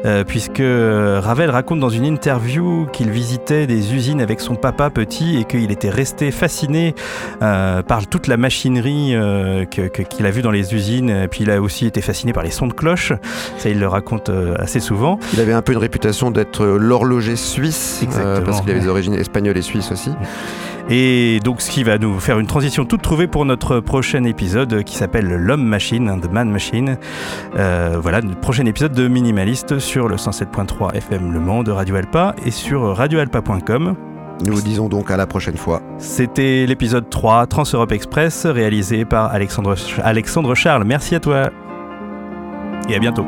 euh, 0.05 0.25
puisque 0.25 0.59
Ravel 0.59 1.51
raconte 1.51 1.79
dans 1.79 1.91
une 1.91 2.05
interview 2.05 2.87
qu'il 2.93 3.11
visitait 3.11 3.69
des 3.69 3.95
usines 3.95 4.21
avec 4.21 4.41
son 4.41 4.57
papa 4.57 4.91
petit 4.91 5.37
et 5.37 5.45
qu'il 5.45 5.71
était 5.71 5.91
resté 5.91 6.33
fasciné 6.33 6.97
euh, 7.41 7.85
par 7.85 8.09
toute 8.09 8.27
la 8.27 8.37
machinerie 8.37 9.15
qu'il 9.71 10.27
a 10.27 10.31
vue 10.33 10.43
dans 10.43 10.51
les 10.51 10.75
usines. 10.75 11.11
Et 11.11 11.29
puis, 11.29 11.45
il 11.45 11.53
a 11.53 11.63
aussi 11.63 11.87
été 11.87 12.01
fasciné 12.01 12.33
par 12.33 12.43
les 12.43 12.51
sons 12.51 12.67
de 12.67 12.73
cloche. 12.73 13.13
Ça, 13.59 13.69
il 13.69 13.79
le 13.79 13.87
raconte 13.87 14.29
assez 14.59 14.81
souvent. 14.81 15.21
Il 15.35 15.41
avait 15.41 15.53
un 15.53 15.63
peu 15.63 15.73
une 15.73 15.79
réputation 15.79 16.33
d'être 16.33 16.65
l'horloger 16.65 17.37
suisse, 17.37 18.05
euh, 18.19 18.41
parce 18.41 18.61
qu'il 18.61 18.71
avait 18.71 18.81
des 18.81 18.89
origines 18.89 19.15
espagnoles 19.15 19.57
et 19.57 19.63
suisses 19.63 19.93
aussi. 19.93 20.11
Et 20.89 21.41
donc, 21.43 21.61
ce 21.61 21.71
qui 21.71 21.83
va 21.83 21.99
nous 21.99 22.21
faire 22.21 22.39
une 22.39 22.47
transition 22.47 22.85
toute 22.85 23.03
trouvée 23.03 23.27
pour 23.27 23.45
notre 23.45 23.81
prochain 23.81 24.23
épisode 24.25 24.85
qui 24.85 24.97
s'appelle 24.97 25.27
L'homme 25.27 25.65
machine, 25.65 26.21
The 26.21 26.31
Man 26.31 26.51
Machine. 26.51 26.97
Euh, 27.57 27.99
voilà, 28.01 28.21
le 28.21 28.35
prochain 28.35 28.67
épisode 28.67 28.93
de 28.93 29.09
Minimaliste 29.09 29.79
sur 29.81 30.07
le 30.07 30.17
107.3 30.17 30.95
FM 30.95 31.33
Le 31.33 31.41
Mans 31.41 31.65
de 31.65 31.73
Radio 31.73 31.97
Alpa 31.97 32.37
et 32.45 32.53
sur 32.53 32.97
radioalpa.com. 32.97 33.97
Nous 34.45 34.55
vous 34.55 34.63
disons 34.63 34.89
donc 34.89 35.11
à 35.11 35.17
la 35.17 35.27
prochaine 35.27 35.57
fois. 35.57 35.81
C'était 35.99 36.67
l'épisode 36.67 37.09
3 37.09 37.47
Trans-Europe 37.47 37.91
Express 37.93 38.47
réalisé 38.47 39.05
par 39.05 39.33
Alexandre, 39.33 39.75
Alexandre 40.05 40.55
Charles. 40.55 40.85
Merci 40.85 41.15
à 41.15 41.21
toi 41.21 41.51
et 42.89 42.95
à 42.95 42.99
bientôt. 42.99 43.27